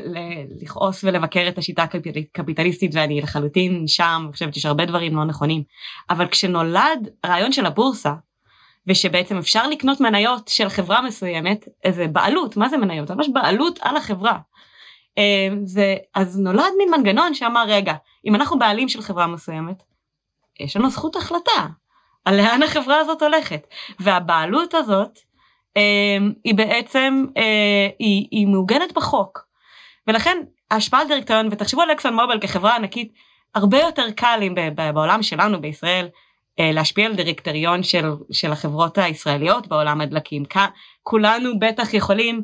לכעוס 0.62 1.04
ולבקר 1.04 1.46
את 1.48 1.58
השיטה 1.58 1.84
הקפיטליסטית 1.84 2.92
ואני 2.94 3.22
לחלוטין 3.22 3.88
שם, 3.88 4.22
אני 4.24 4.34
חושבת 4.34 4.54
שיש 4.54 4.66
הרבה 4.66 4.86
דברים 4.86 5.16
לא 5.16 5.26
נכונים, 5.26 5.64
אבל 6.10 6.28
כשנולד 6.28 7.10
הרעיון 7.24 7.52
של 7.52 7.66
הבורסה, 7.66 8.14
ושבעצם 8.88 9.38
אפשר 9.38 9.68
לקנות 9.68 10.02
מניות 10.02 10.48
של 10.48 10.70
חברה 10.70 11.02
מסוימת, 11.02 11.66
איזה 11.84 12.08
בעלות, 12.08 12.58
מה 12.58 12.70
זה 12.70 12.78
מניות? 12.78 13.12
ממש 13.12 13.28
בעלות 13.34 13.80
על 13.82 13.98
החברה. 13.98 14.38
זה, 15.64 15.82
אה, 15.82 16.22
אז 16.22 16.40
נולד 16.40 16.72
מין 16.78 16.92
מנגנון 16.92 17.34
שאמר 17.34 17.64
רגע 17.68 17.94
אם 18.26 18.36
אנחנו 18.36 18.60
בעלים 18.60 18.90
של 18.90 19.02
חברה 19.02 19.28
מסוימת 19.28 19.84
יש 20.60 20.78
לנו 20.78 20.90
זכות 20.90 21.16
החלטה 21.16 21.68
על 22.26 22.38
לאן 22.38 22.64
החברה 22.64 23.00
הזאת 23.00 23.22
הולכת 23.22 23.68
והבעלות 24.00 24.74
הזאת 24.74 25.20
היא 26.44 26.56
בעצם 26.56 27.26
אה, 27.38 27.88
היא, 28.00 28.28
היא 28.32 28.48
מעוגנת 28.48 28.94
בחוק 28.94 29.48
ולכן 30.08 30.38
ההשפעה 30.72 31.02
על 31.02 31.08
דירקטוריון 31.08 31.48
ותחשבו 31.52 31.82
על 31.82 31.92
אקסון 31.92 32.14
מוביל 32.14 32.40
כחברה 32.40 32.76
ענקית 32.76 33.14
הרבה 33.56 33.80
יותר 33.80 34.12
קל 34.16 34.40
אם 34.42 34.56
בעולם 34.94 35.24
שלנו 35.24 35.62
בישראל 35.62 36.08
אה, 36.60 36.72
להשפיע 36.72 37.06
על 37.06 37.16
דירקטוריון 37.16 37.84
של, 37.84 38.06
של 38.32 38.52
החברות 38.52 38.98
הישראליות 38.98 39.68
בעולם 39.68 40.02
הדלקים. 40.02 40.44
כולנו 41.04 41.60
בטח 41.60 41.94
יכולים 41.94 42.44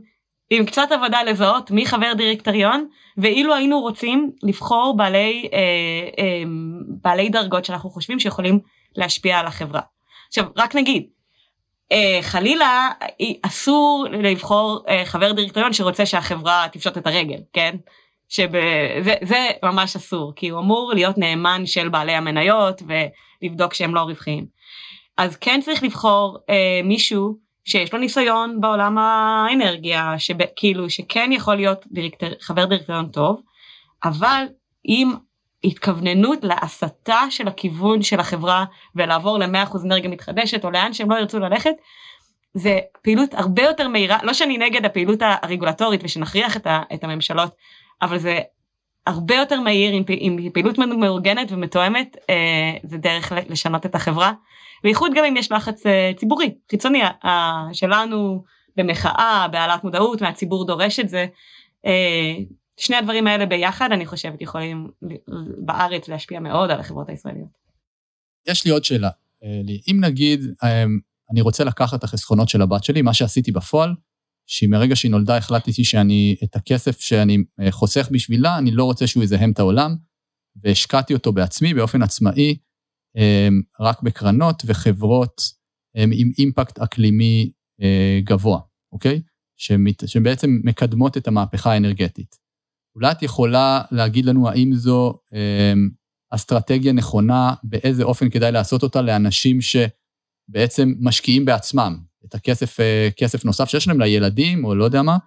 עם 0.50 0.66
קצת 0.66 0.92
עבודה 0.92 1.24
לזהות 1.24 1.72
מי 1.72 1.86
חבר 1.86 2.14
דירקטוריון 2.18 2.88
ואילו 3.18 3.56
היינו 3.56 3.80
רוצים 3.80 4.32
לבחור 4.44 4.98
בעלי, 4.98 5.50
אה, 5.54 5.60
אה, 6.20 6.44
בעלי 7.02 7.30
דרגות 7.30 7.66
שאנחנו 7.66 7.90
חושבים 7.90 8.20
שיכולים 8.20 8.60
להשפיע 8.96 9.40
על 9.40 9.48
החברה. 9.48 9.82
עכשיו 10.28 10.46
רק 10.58 10.76
נגיד 10.76 11.04
חלילה 12.22 12.90
אסור 13.42 14.06
לבחור 14.12 14.84
אה, 14.88 15.06
חבר 15.06 15.32
דירקטוריון 15.32 15.74
שרוצה 15.74 16.06
שהחברה 16.06 16.66
תפשוט 16.72 16.98
את 16.98 17.08
הרגל 17.08 17.40
כן 17.54 17.76
שזה 18.30 19.48
ממש 19.64 19.96
אסור 19.96 20.34
כי 20.36 20.50
הוא 20.50 20.60
אמור 20.60 20.92
להיות 20.96 21.18
נאמן 21.18 21.66
של 21.66 21.90
בעלי 21.90 22.12
המניות 22.12 22.82
ולבדוק 22.88 23.74
שהם 23.74 23.96
לא 23.96 24.00
רווחיים. 24.00 24.46
אז 25.18 25.36
כן 25.36 25.62
צריך 25.64 25.84
לבחור 25.84 26.38
אה, 26.50 26.82
מישהו 26.84 27.38
שיש 27.66 27.94
לו 27.94 28.00
ניסיון 28.00 28.62
בעולם 28.62 28.98
האנרגיה 28.98 30.14
שכאילו 30.18 30.90
שכן 30.90 31.32
יכול 31.32 31.56
להיות 31.56 31.86
דירקטר, 31.92 32.32
חבר 32.42 32.66
דירקטוריון 32.66 33.08
טוב 33.08 33.42
אבל 34.04 34.46
עם 34.84 35.14
התכווננות 35.64 36.40
להסתה 36.44 37.22
של 37.30 37.48
הכיוון 37.48 38.02
של 38.02 38.20
החברה 38.20 38.66
ולעבור 38.96 39.40
ל-100% 39.40 39.78
אנרגיה 39.86 40.10
מתחדשת 40.10 40.66
או 40.66 40.72
לאן 40.72 40.94
שהם 40.94 41.12
לא 41.12 41.16
ירצו 41.16 41.40
ללכת 41.40 41.76
זה 42.54 42.80
פעילות 43.02 43.34
הרבה 43.34 43.64
יותר 43.64 43.88
מהירה 43.88 44.18
לא 44.24 44.34
שאני 44.34 44.58
נגד 44.58 44.86
הפעילות 44.86 45.20
הרגולטורית 45.22 46.02
ושנכריח 46.04 46.58
את, 46.58 46.68
ה, 46.68 46.82
את 46.94 47.04
הממשלות 47.04 47.52
אבל 48.02 48.18
זה 48.18 48.40
הרבה 49.08 49.36
יותר 49.36 49.62
מהיר 49.62 49.94
עם, 49.94 50.04
עם 50.08 50.50
פעילות 50.54 50.78
מאורגנת 50.78 51.52
ומתואמת 51.52 52.18
אה, 52.30 52.74
זה 52.84 52.98
דרך 52.98 53.32
לשנות 53.50 53.86
את 53.86 53.96
החברה. 53.96 54.34
בייחוד 54.84 55.12
גם 55.16 55.26
אם 55.26 55.38
יש 55.38 55.52
לחץ 55.52 55.86
אה, 55.86 56.12
ציבורי 56.18 56.56
חיצוני 56.72 57.02
אה, 57.26 57.64
שלנו 57.74 58.44
במחאה 58.76 59.48
בהעלאת 59.52 59.84
מודעות 59.84 60.22
מהציבור 60.22 60.66
דורש 60.66 61.00
את 61.00 61.10
זה. 61.10 61.26
שני 62.80 62.96
הדברים 62.96 63.28
האלה 63.28 63.46
ביחד 63.46 63.90
אני 63.92 64.06
חושבת 64.06 64.42
יכולים 64.42 64.92
בארץ 65.66 66.08
להשפיע 66.08 66.40
מאוד 66.40 66.72
על 66.72 66.80
החברות 66.80 67.10
הישראליות. 67.10 67.50
יש 68.48 68.66
לי 68.66 68.72
עוד 68.72 68.84
שאלה, 68.84 69.10
אה, 69.44 69.62
אם 69.92 69.98
נגיד 70.02 70.42
אה, 70.64 70.84
אני 71.32 71.42
רוצה 71.42 71.64
לקחת 71.64 72.00
את 72.00 72.04
החסכונות 72.04 72.50
של 72.50 72.62
הבת 72.62 72.84
שלי, 72.84 73.02
מה 73.02 73.14
שעשיתי 73.14 73.52
בפועל, 73.52 73.96
שמרגע 74.48 74.96
שהיא 74.96 75.12
נולדה 75.12 75.38
החלטתי 75.38 75.84
שאני, 75.84 76.36
את 76.44 76.56
הכסף 76.56 77.00
שאני 77.00 77.38
אה, 77.60 77.72
חוסך 77.72 78.10
בשבילה, 78.12 78.58
אני 78.58 78.72
לא 78.72 78.84
רוצה 78.84 79.08
שהוא 79.08 79.24
יזהם 79.24 79.52
את 79.52 79.60
העולם, 79.60 79.96
והשקעתי 80.64 81.14
אותו 81.14 81.34
בעצמי 81.34 81.74
באופן 81.74 82.02
עצמאי, 82.02 82.58
רק 83.80 84.02
בקרנות 84.02 84.64
וחברות 84.66 85.42
עם 85.96 86.32
אימפקט 86.38 86.80
אקלימי 86.80 87.52
גבוה, 88.24 88.60
אוקיי? 88.92 89.22
שבעצם 90.06 90.60
מקדמות 90.64 91.18
את 91.18 91.28
המהפכה 91.28 91.72
האנרגטית. 91.72 92.43
אולי 92.96 93.12
את 93.12 93.24
יכולה 93.24 93.82
להגיד 93.92 94.26
לנו 94.26 94.50
האם 94.50 94.74
זו 94.74 95.14
אמ, 95.34 95.90
אסטרטגיה 96.30 96.94
נכונה, 96.94 97.54
באיזה 97.64 98.04
אופן 98.04 98.30
כדאי 98.30 98.52
לעשות 98.52 98.84
אותה 98.84 99.02
לאנשים 99.02 99.60
שבעצם 99.62 100.94
משקיעים 101.00 101.46
בעצמם, 101.46 101.98
את 102.26 102.36
הכסף, 102.36 102.80
אה, 102.80 103.10
כסף 103.18 103.46
נוסף 103.46 103.70
שיש 103.70 103.88
להם 103.88 104.02
לילדים, 104.02 104.66
או 104.66 104.76
לא 104.76 104.84
יודע 104.84 105.02
מה. 105.02 105.18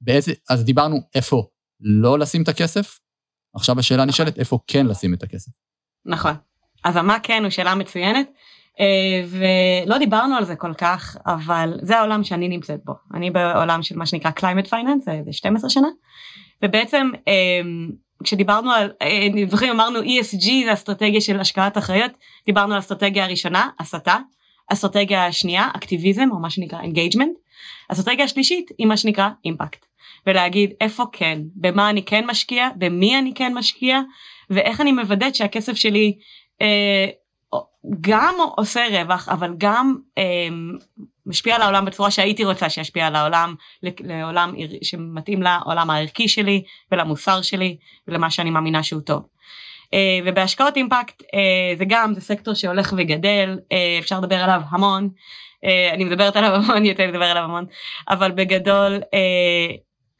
באיזה, 0.00 0.32
אז 0.50 0.64
דיברנו 0.64 1.00
איפה 1.14 1.46
לא 1.80 2.18
לשים 2.18 2.42
את 2.42 2.48
הכסף, 2.48 2.98
עכשיו 3.54 3.78
השאלה 3.78 4.04
נשאלת 4.04 4.38
איפה 4.38 4.58
כן 4.66 4.86
לשים 4.86 5.14
את 5.14 5.22
הכסף. 5.22 5.52
נכון. 6.04 6.32
אז 6.84 6.96
המה 6.96 7.18
כן 7.22 7.42
הוא 7.42 7.50
שאלה 7.50 7.74
מצוינת, 7.74 8.30
אה, 8.80 9.24
ולא 9.28 9.98
דיברנו 9.98 10.36
על 10.36 10.44
זה 10.44 10.56
כל 10.56 10.74
כך, 10.74 11.16
אבל 11.26 11.78
זה 11.82 11.98
העולם 11.98 12.24
שאני 12.24 12.48
נמצאת 12.48 12.80
בו. 12.84 12.94
אני 13.14 13.30
בעולם 13.30 13.82
של 13.82 13.96
מה 13.96 14.06
שנקרא 14.06 14.30
climate 14.30 14.66
finance, 14.66 15.24
זה 15.24 15.32
12 15.32 15.70
שנה, 15.70 15.88
ובעצם 16.62 17.10
אה, 17.28 17.60
כשדיברנו 18.24 18.70
על, 18.70 18.92
אני 19.32 19.46
זוכרים 19.46 19.70
אמרנו 19.70 20.00
ESG 20.00 20.64
זה 20.64 20.72
אסטרטגיה 20.72 21.20
של 21.20 21.40
השקעות 21.40 21.78
אחראיות, 21.78 22.12
דיברנו 22.46 22.72
על 22.72 22.76
האסטרטגיה 22.76 23.24
הראשונה, 23.24 23.68
הסטה. 23.78 24.16
אסטרטגיה 24.72 25.26
השנייה 25.26 25.68
אקטיביזם 25.76 26.28
או 26.32 26.38
מה 26.38 26.50
שנקרא 26.50 26.80
engagement. 26.80 27.36
אסטרטגיה 27.88 28.24
השלישית 28.24 28.70
היא 28.78 28.86
מה 28.86 28.96
שנקרא 28.96 29.28
impact. 29.44 29.86
ולהגיד 30.26 30.72
איפה 30.80 31.04
כן, 31.12 31.40
במה 31.54 31.90
אני 31.90 32.02
כן 32.02 32.26
משקיע, 32.26 32.68
במי 32.76 33.18
אני 33.18 33.34
כן 33.34 33.54
משקיע, 33.54 34.00
ואיך 34.50 34.80
אני 34.80 34.92
מוודאת 34.92 35.34
שהכסף 35.34 35.74
שלי 35.74 36.18
אה, 36.62 37.06
גם 38.00 38.34
עושה 38.56 38.80
רווח, 38.90 39.28
אבל 39.28 39.54
גם 39.58 39.96
אה, 40.18 40.48
משפיע 41.26 41.54
על 41.54 41.62
העולם 41.62 41.84
בצורה 41.84 42.10
שהייתי 42.10 42.44
רוצה 42.44 42.70
שישפיע 42.70 43.06
על 43.06 43.16
העולם, 43.16 43.54
לעולם 43.82 44.54
שמתאים 44.82 45.42
לעולם 45.42 45.90
הערכי 45.90 46.28
שלי 46.28 46.62
ולמוסר 46.92 47.42
שלי 47.42 47.76
ולמה 48.08 48.30
שאני 48.30 48.50
מאמינה 48.50 48.82
שהוא 48.82 49.00
טוב. 49.00 49.22
אה, 49.94 50.18
ובהשקעות 50.24 50.76
אימפקט 50.76 51.22
אה, 51.34 51.76
זה 51.78 51.84
גם 51.88 52.14
זה 52.14 52.20
סקטור 52.20 52.54
שהולך 52.54 52.94
וגדל 52.96 53.58
אה, 53.72 53.96
אפשר 53.98 54.20
לדבר 54.20 54.36
עליו 54.36 54.60
המון. 54.68 55.08
אני 55.92 56.04
מדברת 56.04 56.36
עליו 56.36 56.54
המון 56.54 56.84
יותר 56.90 57.06
לדבר 57.06 57.24
עליו 57.24 57.42
המון. 57.42 57.66
אבל 58.08 58.30
בגדול 58.30 59.00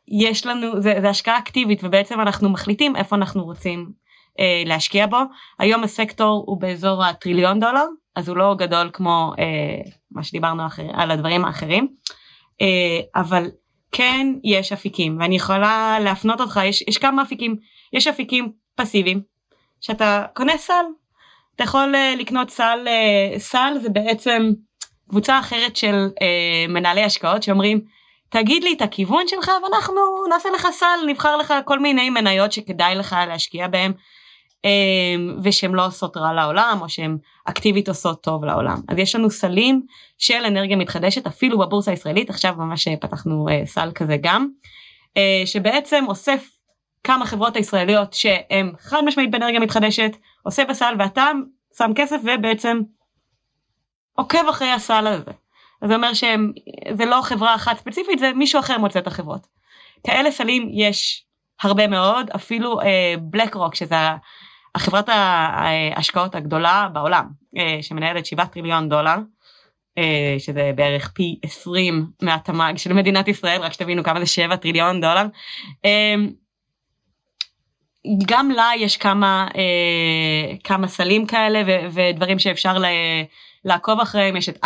יש 0.09 0.47
לנו 0.47 0.81
זה, 0.81 0.95
זה 1.01 1.09
השקעה 1.09 1.39
אקטיבית 1.39 1.85
ובעצם 1.85 2.21
אנחנו 2.21 2.49
מחליטים 2.49 2.97
איפה 2.97 3.17
אנחנו 3.17 3.45
רוצים 3.45 3.91
להשקיע 4.67 5.07
בו. 5.07 5.19
היום 5.59 5.85
הסקטור 5.85 6.45
הוא 6.47 6.61
באזור 6.61 7.05
הטריליון 7.05 7.61
דולר 7.61 7.85
אז 8.17 8.29
הוא 8.29 8.37
לא 8.37 8.55
גדול 8.59 8.91
כמו 8.93 9.33
מה 10.11 10.23
שדיברנו 10.23 10.67
אחר, 10.67 10.87
על 10.93 11.11
הדברים 11.11 11.45
האחרים. 11.45 11.89
אבל 13.15 13.47
כן 13.93 14.27
יש 14.45 14.73
אפיקים 14.73 15.17
ואני 15.21 15.37
יכולה 15.37 15.99
להפנות 16.01 16.41
אותך 16.41 16.61
יש, 16.65 16.85
יש 16.89 16.99
כמה 16.99 17.23
אפיקים. 17.23 17.57
יש 17.93 18.07
אפיקים 18.07 18.53
פסיביים 18.75 19.23
שאתה 19.81 20.25
קונה 20.35 20.59
סל. 20.59 20.85
אתה 21.57 21.65
יכול 21.65 21.95
uh, 21.95 22.21
לקנות 22.21 22.51
סל, 22.51 22.87
uh, 22.87 23.39
סל 23.39 23.79
זה 23.83 23.89
בעצם 23.89 24.51
קבוצה 25.09 25.39
אחרת 25.39 25.77
של 25.77 26.09
uh, 26.09 26.71
מנהלי 26.73 27.03
השקעות 27.03 27.43
שאומרים 27.43 27.81
תגיד 28.29 28.65
לי 28.65 28.73
את 28.73 28.83
הכיוון 28.83 29.29
שלך 29.29 29.51
ואנחנו 29.63 30.01
נעשה 30.29 30.49
לך 30.55 30.69
סל, 30.73 30.87
נבחר 31.07 31.37
לך 31.37 31.55
כל 31.65 31.79
מיני 31.79 32.11
מניות 32.11 32.53
שכדאי 32.53 32.95
לך 32.95 33.17
להשקיע 33.29 33.69
בהם 33.69 33.93
ושהן 35.43 35.73
לא 35.73 35.87
עושות 35.87 36.17
רע 36.17 36.33
לעולם 36.33 36.79
או 36.81 36.89
שהן 36.89 37.19
אקטיבית 37.45 37.89
עושות 37.89 38.23
טוב 38.23 38.45
לעולם. 38.45 38.81
אז 38.89 38.99
יש 38.99 39.15
לנו 39.15 39.31
סלים 39.31 39.83
של 40.19 40.45
אנרגיה 40.47 40.77
מתחדשת 40.77 41.27
אפילו 41.27 41.59
בבורסה 41.59 41.91
הישראלית, 41.91 42.31
עכשיו 42.31 42.55
ממש 42.59 42.89
פתחנו 42.89 43.47
uh, 43.49 43.67
סל 43.67 43.91
כזה 43.95 44.17
גם, 44.21 44.49
uh, 45.09 45.21
שבעצם 45.47 46.05
אוסף 46.09 46.51
כמה 47.05 47.27
חברות 47.27 47.57
הישראליות 47.57 48.13
שהן 48.13 48.73
חד 48.81 49.01
משמעית 49.05 49.31
באנרגיה 49.31 49.61
מתחדשת, 49.61 50.11
עושה 50.43 50.65
בסל 50.65 50.95
ואתה 50.99 51.31
שם 51.79 51.91
כסף 51.97 52.17
ובעצם 52.25 52.81
עוקב 54.13 54.49
אחרי 54.51 54.71
הסל 54.71 55.07
הזה. 55.07 55.31
זה 55.85 55.95
אומר 55.95 56.15
שזה 56.15 57.05
לא 57.05 57.21
חברה 57.23 57.55
אחת 57.55 57.79
ספציפית, 57.79 58.19
זה 58.19 58.33
מישהו 58.33 58.61
אחר 58.61 58.79
מוצא 58.79 58.99
את 58.99 59.07
החברות. 59.07 59.47
כאלה 60.07 60.31
סלים 60.31 60.69
יש 60.73 61.25
הרבה 61.63 61.87
מאוד, 61.87 62.31
אפילו 62.31 62.81
בלק 63.21 63.55
uh, 63.55 63.59
רוק, 63.59 63.75
שזה 63.75 63.97
החברת 64.75 65.09
ההשקעות 65.09 66.35
הגדולה 66.35 66.89
בעולם, 66.93 67.27
uh, 67.57 67.59
שמנהלת 67.83 68.27
7 68.27 68.45
טריליון 68.45 68.89
דולר, 68.89 69.17
uh, 69.99 70.03
שזה 70.39 70.71
בערך 70.75 71.11
פי 71.15 71.39
20 71.43 72.07
מהתמ"ג 72.23 72.77
של 72.77 72.93
מדינת 72.93 73.29
ישראל, 73.29 73.61
רק 73.61 73.73
שתבינו 73.73 74.05
כמה 74.05 74.21
זה 74.21 74.27
7 74.27 74.57
טריליון 74.57 75.01
דולר. 75.01 75.27
Uh, 75.87 75.89
גם 78.27 78.51
לה 78.51 78.71
יש 78.77 78.97
כמה, 78.97 79.49
אה, 79.57 80.57
כמה 80.65 80.89
סלים 80.89 81.27
כאלה 81.27 81.63
ודברים 81.91 82.39
שאפשר 82.39 82.77
לעקוב 83.65 84.01
אחריהם, 84.01 84.37
יש 84.37 84.49
את 84.49 84.65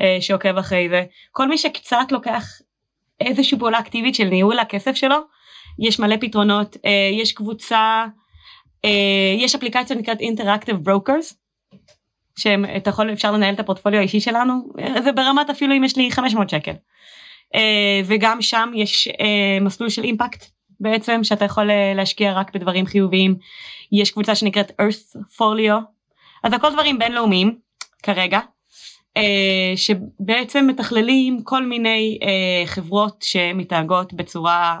אה, 0.00 0.16
שעוקב 0.20 0.56
אחרי 0.56 0.88
זה. 0.88 1.04
כל 1.32 1.48
מי 1.48 1.58
שקצת 1.58 2.06
לוקח 2.10 2.44
איזושהי 3.20 3.58
פעולה 3.58 3.78
אקטיבית 3.78 4.14
של 4.14 4.24
ניהול 4.24 4.58
הכסף 4.58 4.94
שלו, 4.94 5.16
יש 5.78 6.00
מלא 6.00 6.16
פתרונות, 6.20 6.76
אה, 6.84 7.10
יש 7.12 7.32
קבוצה, 7.32 7.76
אה, 7.78 8.06
יש 9.38 9.54
אפליקציה 9.54 9.96
נקראת 9.96 10.18
Interactive 10.20 10.88
Brokers, 10.88 11.34
שאתה 12.38 12.90
יכול, 12.90 13.12
אפשר 13.12 13.32
לנהל 13.32 13.54
את 13.54 13.60
הפורטפוליו 13.60 13.98
האישי 13.98 14.20
שלנו, 14.20 14.54
אה, 14.78 15.02
זה 15.02 15.12
ברמת 15.12 15.50
אפילו 15.50 15.76
אם 15.76 15.84
יש 15.84 15.96
לי 15.96 16.10
500 16.10 16.50
שקל. 16.50 16.72
אה, 17.54 18.00
וגם 18.04 18.42
שם 18.42 18.70
יש 18.74 19.08
אה, 19.08 19.58
מסלול 19.60 19.90
של 19.90 20.04
אימפקט. 20.04 20.44
בעצם 20.80 21.24
שאתה 21.24 21.44
יכול 21.44 21.70
אה, 21.70 21.92
להשקיע 21.94 22.32
רק 22.32 22.54
בדברים 22.54 22.86
חיוביים. 22.86 23.36
יש 23.92 24.10
קבוצה 24.10 24.34
שנקראת 24.34 24.70
earth 24.70 25.16
folio 25.38 25.74
אז 26.44 26.52
הכל 26.52 26.72
דברים 26.72 26.98
בינלאומיים 26.98 27.58
כרגע 28.02 28.38
אה, 28.38 28.42
שבעצם 29.76 30.66
מתכללים 30.66 31.42
כל 31.44 31.66
מיני 31.66 32.18
אה, 32.22 32.66
חברות 32.66 33.22
שמתנהגות 33.22 34.12
בצורה 34.12 34.80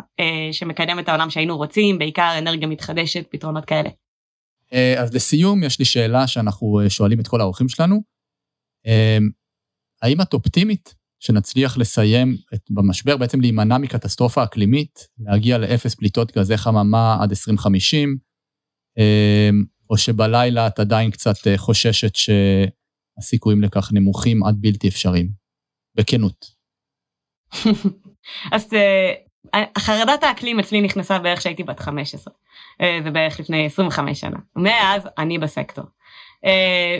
שמקדמת 0.52 1.04
את 1.04 1.08
העולם 1.08 1.30
שהיינו 1.30 1.56
רוצים 1.56 1.98
בעיקר 1.98 2.34
אנרגיה 2.38 2.68
מתחדשת 2.68 3.26
פתרונות 3.30 3.64
כאלה. 3.64 3.90
אה, 4.72 5.02
אז 5.02 5.14
לסיום, 5.14 5.62
יש 5.62 5.78
לי 5.78 5.84
שאלה 5.84 6.26
שאנחנו 6.26 6.80
אה, 6.80 6.90
שואלים 6.90 7.20
את 7.20 7.28
כל 7.28 7.40
האורחים 7.40 7.68
שלנו. 7.68 8.02
אה, 8.86 9.18
האם 10.02 10.20
את 10.20 10.32
אופטימית 10.32 10.94
שנצליח 11.20 11.78
לסיים 11.78 12.36
את, 12.54 12.60
במשבר, 12.70 13.16
בעצם 13.16 13.40
להימנע 13.40 13.78
מקטסטרופה 13.78 14.44
אקלימית, 14.44 15.08
להגיע 15.18 15.58
לאפס 15.58 15.94
פליטות 15.94 16.32
גזי 16.38 16.56
חממה 16.56 17.18
עד 17.22 17.30
2050, 17.30 18.16
או 19.90 19.98
שבלילה 19.98 20.66
את 20.66 20.78
עדיין 20.78 21.10
קצת 21.10 21.34
חוששת 21.56 22.14
שהסיכויים 23.20 23.62
לכך 23.62 23.92
נמוכים 23.92 24.44
עד 24.44 24.56
בלתי 24.60 24.88
אפשריים? 24.88 25.28
בכנות. 25.94 26.46
אז 28.52 28.68
החרדת 29.54 30.22
האקלים 30.22 30.60
אצלי 30.60 30.80
נכנסה 30.80 31.18
בערך 31.18 31.38
כשהייתי 31.38 31.64
בת 31.64 31.80
15. 31.80 32.34
אה, 32.80 33.00
זה 33.04 33.10
בערך 33.10 33.40
לפני 33.40 33.66
25 33.66 34.20
שנה. 34.20 34.38
מאז 34.56 35.08
אני 35.18 35.38
בסקטור. 35.38 35.84
אה, 36.44 36.96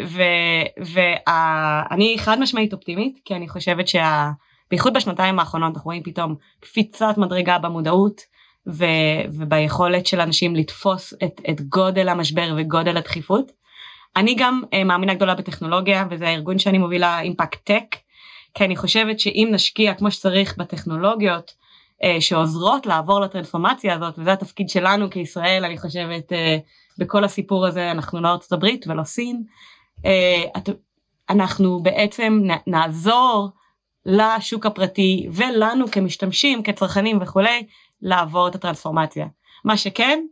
ואני 0.76 2.16
חד 2.18 2.40
משמעית 2.40 2.72
אופטימית, 2.72 3.20
כי 3.24 3.34
אני 3.34 3.48
חושבת 3.48 3.88
שה... 3.88 4.30
בייחוד 4.70 4.94
בשנתיים 4.94 5.38
האחרונות 5.38 5.74
אנחנו 5.74 5.88
רואים 5.88 6.02
פתאום 6.02 6.36
קפיצת 6.60 7.14
מדרגה 7.18 7.58
במודעות 7.58 8.20
ו, 8.68 8.84
וביכולת 9.32 10.06
של 10.06 10.20
אנשים 10.20 10.56
לתפוס 10.56 11.14
את, 11.24 11.40
את 11.50 11.60
גודל 11.60 12.08
המשבר 12.08 12.54
וגודל 12.56 12.96
הדחיפות. 12.96 13.52
אני 14.16 14.34
גם 14.34 14.62
uh, 14.64 14.84
מאמינה 14.84 15.14
גדולה 15.14 15.34
בטכנולוגיה 15.34 16.04
וזה 16.10 16.28
הארגון 16.28 16.58
שאני 16.58 16.78
מובילה 16.78 17.20
אימפקט 17.20 17.64
טק 17.64 17.96
כי 18.54 18.64
אני 18.64 18.76
חושבת 18.76 19.20
שאם 19.20 19.48
נשקיע 19.50 19.94
כמו 19.94 20.10
שצריך 20.10 20.58
בטכנולוגיות 20.58 21.54
אה, 22.02 22.20
שעוזרות 22.20 22.86
לעבור 22.86 23.20
לטרנספורמציה 23.20 23.94
הזאת 23.94 24.18
וזה 24.18 24.32
התפקיד 24.32 24.68
שלנו 24.68 25.10
כישראל 25.10 25.64
אני 25.64 25.78
חושבת 25.78 26.32
אה, 26.32 26.58
בכל 26.98 27.24
הסיפור 27.24 27.66
הזה 27.66 27.90
אנחנו 27.90 28.20
לא 28.20 28.28
ארצות 28.28 28.52
הברית 28.52 28.86
ולא 28.88 29.04
סין 29.04 29.42
אה, 30.06 30.44
אנחנו 31.30 31.82
בעצם 31.82 32.42
נעזור 32.66 33.48
לשוק 34.06 34.66
הפרטי 34.66 35.28
ולנו 35.32 35.90
כמשתמשים 35.90 36.62
כצרכנים 36.62 37.18
וכולי 37.22 37.66
לעבור 38.02 38.48
את 38.48 38.54
הטרנספורמציה. 38.54 39.26
מה 39.64 39.76
שכן 39.76 40.24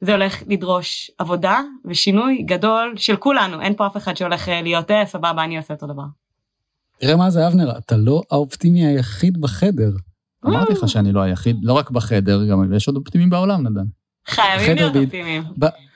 זה 0.00 0.12
הולך 0.12 0.42
לדרוש 0.46 1.10
עבודה 1.18 1.60
ושינוי 1.84 2.42
גדול 2.42 2.94
של 2.96 3.16
כולנו 3.16 3.60
אין 3.60 3.74
פה 3.76 3.86
אף 3.86 3.96
אחד 3.96 4.16
שהולך 4.16 4.48
להיות 4.62 4.90
סבבה 5.04 5.44
אני 5.44 5.56
עושה 5.56 5.74
אותו 5.74 5.86
דבר. 5.86 6.02
תראה 7.00 7.16
מה 7.16 7.30
זה 7.30 7.48
אבנר 7.48 7.78
אתה 7.78 7.96
לא 7.96 8.22
האופטימי 8.30 8.86
היחיד 8.86 9.40
בחדר. 9.40 9.90
אמרתי 10.46 10.72
לך 10.72 10.88
שאני 10.88 11.12
לא 11.12 11.20
היחיד, 11.20 11.56
לא 11.62 11.72
רק 11.72 11.90
בחדר, 11.90 12.44
גם 12.50 12.74
יש 12.74 12.88
עוד 12.88 12.96
אופטימים 12.96 13.30
בעולם, 13.30 13.66
נדן. 13.66 13.84
חייבים 14.26 14.76
להיות 14.76 14.96
אופטימיים. 14.96 15.42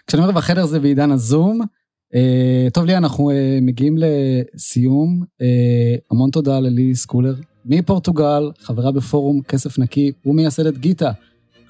כשאני 0.07 0.23
אומר 0.23 0.35
בחדר 0.35 0.67
זה 0.67 0.81
בעידן 0.81 1.11
הזום. 1.11 1.61
אה, 2.15 2.69
טוב 2.73 2.85
לי, 2.85 2.97
אנחנו 2.97 3.31
אה, 3.31 3.59
מגיעים 3.63 3.97
לסיום. 3.99 5.25
אה, 5.43 5.95
המון 6.11 6.31
תודה 6.31 6.61
ללי 6.61 6.95
סקולר 6.95 7.35
מפורטוגל, 7.65 8.51
חברה 8.59 8.93
בפורום 8.93 9.43
כסף 9.43 9.79
נקי 9.79 10.13
ומייסדת 10.27 10.79
גיטה, 10.79 11.13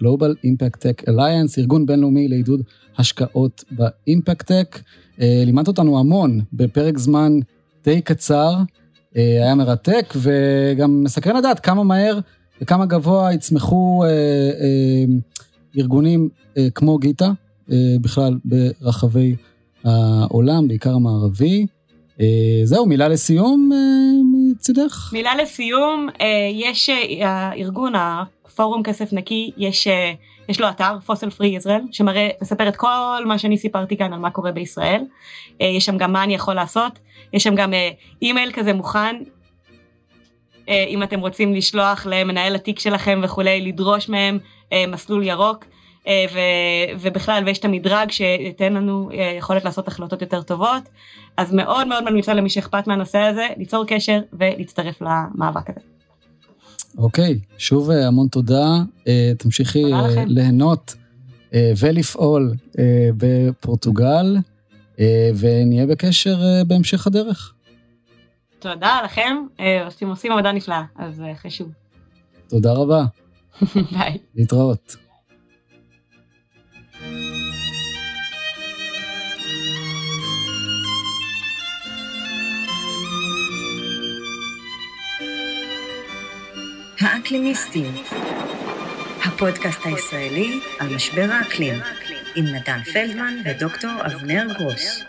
Global 0.03 0.47
Impact 0.47 0.79
Tech 0.79 1.09
Alliance, 1.09 1.59
ארגון 1.59 1.87
בינלאומי 1.87 2.29
לעידוד 2.29 2.63
השקעות 2.99 3.65
באימפקט 3.71 4.47
טק. 4.47 4.81
לימדת 5.19 5.69
אותנו 5.69 5.99
המון 5.99 6.41
בפרק 6.53 6.99
זמן 6.99 7.33
די 7.85 8.01
קצר, 8.01 8.55
היה 9.15 9.55
מרתק 9.55 10.15
וגם 10.17 11.05
מסקרן 11.05 11.37
לדעת 11.37 11.61
כמה 11.61 11.83
מהר 11.83 12.19
וכמה 12.63 12.87
גבוה 12.87 13.33
יצמחו 13.33 14.05
אה, 14.05 14.09
אה, 14.09 15.05
ארגונים 15.79 16.29
אה, 16.59 16.69
כמו 16.75 16.99
גיטה, 16.99 17.33
אה, 17.73 17.77
בכלל 18.01 18.39
ברחבי 18.45 19.37
העולם, 19.85 20.69
בעיקר 20.69 20.95
המערבי. 20.95 21.67
אה, 22.21 22.61
זהו, 22.65 22.87
מילה 22.87 23.09
לסיום 23.09 23.71
אה, 23.73 23.79
מצידך? 24.53 25.11
מילה 25.13 25.31
לסיום, 25.43 26.09
אה, 26.21 26.27
יש 26.53 26.91
אה, 26.91 27.29
הארגון, 27.29 27.93
הפורום 28.53 28.83
כסף 28.83 29.13
נקי, 29.13 29.51
יש, 29.57 29.87
אה, 29.87 30.13
יש 30.49 30.61
לו 30.61 30.69
אתר, 30.69 30.99
פוסל 31.07 31.31
פרי 31.31 31.47
ישראל, 31.47 31.81
שמראה, 31.93 32.29
מספר 32.43 32.69
את 32.69 32.77
כל 32.77 33.23
מה 33.27 33.39
שאני 33.39 33.59
סיפרתי 33.59 33.97
כאן 33.97 34.13
על 34.13 34.19
מה 34.19 34.31
קורה 34.31 34.53
בישראל. 34.53 35.05
אה, 35.61 35.67
יש 35.67 35.85
שם 35.85 35.99
גם 35.99 36.13
מה 36.13 36.25
אני 36.25 36.35
יכול 36.35 36.55
לעשות, 36.55 36.99
יש 37.33 37.43
שם 37.43 37.55
גם 37.55 37.75
אה, 37.75 37.91
אימייל 38.23 38.53
כזה 38.53 38.73
מוכן 38.73 39.17
אם 40.69 41.03
אתם 41.03 41.21
רוצים 41.21 41.55
לשלוח 41.55 42.07
למנהל 42.11 42.55
התיק 42.55 42.79
שלכם 42.79 43.21
וכולי, 43.23 43.61
לדרוש 43.61 44.09
מהם 44.09 44.39
מסלול 44.89 45.23
ירוק. 45.23 45.65
ו- 46.07 46.99
ובכלל 47.01 47.43
ויש 47.47 47.59
את 47.59 47.65
המדרג 47.65 48.11
שייתן 48.11 48.73
לנו 48.73 49.11
יכולת 49.39 49.65
לעשות 49.65 49.89
החלטות 49.89 50.23
יותר 50.23 50.43
טובות 50.43 50.83
אז 51.37 51.55
מאוד 51.55 51.87
מאוד 51.87 52.11
ממליצה 52.11 52.35
למי 52.35 52.49
שאכפת 52.49 52.87
מהנושא 52.87 53.19
הזה 53.19 53.47
ליצור 53.57 53.85
קשר 53.87 54.21
ולהצטרף 54.33 55.03
למאבק 55.03 55.71
הזה. 55.71 55.92
אוקיי 56.99 57.41
okay, 57.43 57.55
שוב 57.59 57.91
המון 57.91 58.29
תודה 58.29 58.83
תמשיכי 59.39 59.85
ליהנות 60.27 60.95
ולפעול 61.55 62.55
בפורטוגל 63.17 64.37
ונהיה 65.39 65.87
בקשר 65.87 66.39
בהמשך 66.67 67.07
הדרך. 67.07 67.55
תודה 68.63 69.01
לכם, 69.05 69.37
אה, 69.61 69.89
אתם 69.89 70.09
עושים 70.09 70.33
עבודה 70.33 70.53
נפלאה, 70.53 70.83
אז 70.97 71.21
אה, 71.21 71.35
חשוב. 71.35 71.69
תודה 72.49 72.73
רבה. 72.73 73.05
ביי. 73.93 74.19
להתראות. 74.35 74.97
האקלימיסטים, 87.03 87.95
הפודקאסט 89.25 89.81
הישראלי 89.85 90.61
על 90.79 90.95
משבר 90.95 91.27
האקלים, 91.31 91.81
עם 92.35 92.45
נתן 92.45 92.83
פלדמן 92.93 93.35
ודוקטור 93.45 93.91
אבנר 94.07 94.47
גרוס. 94.59 95.05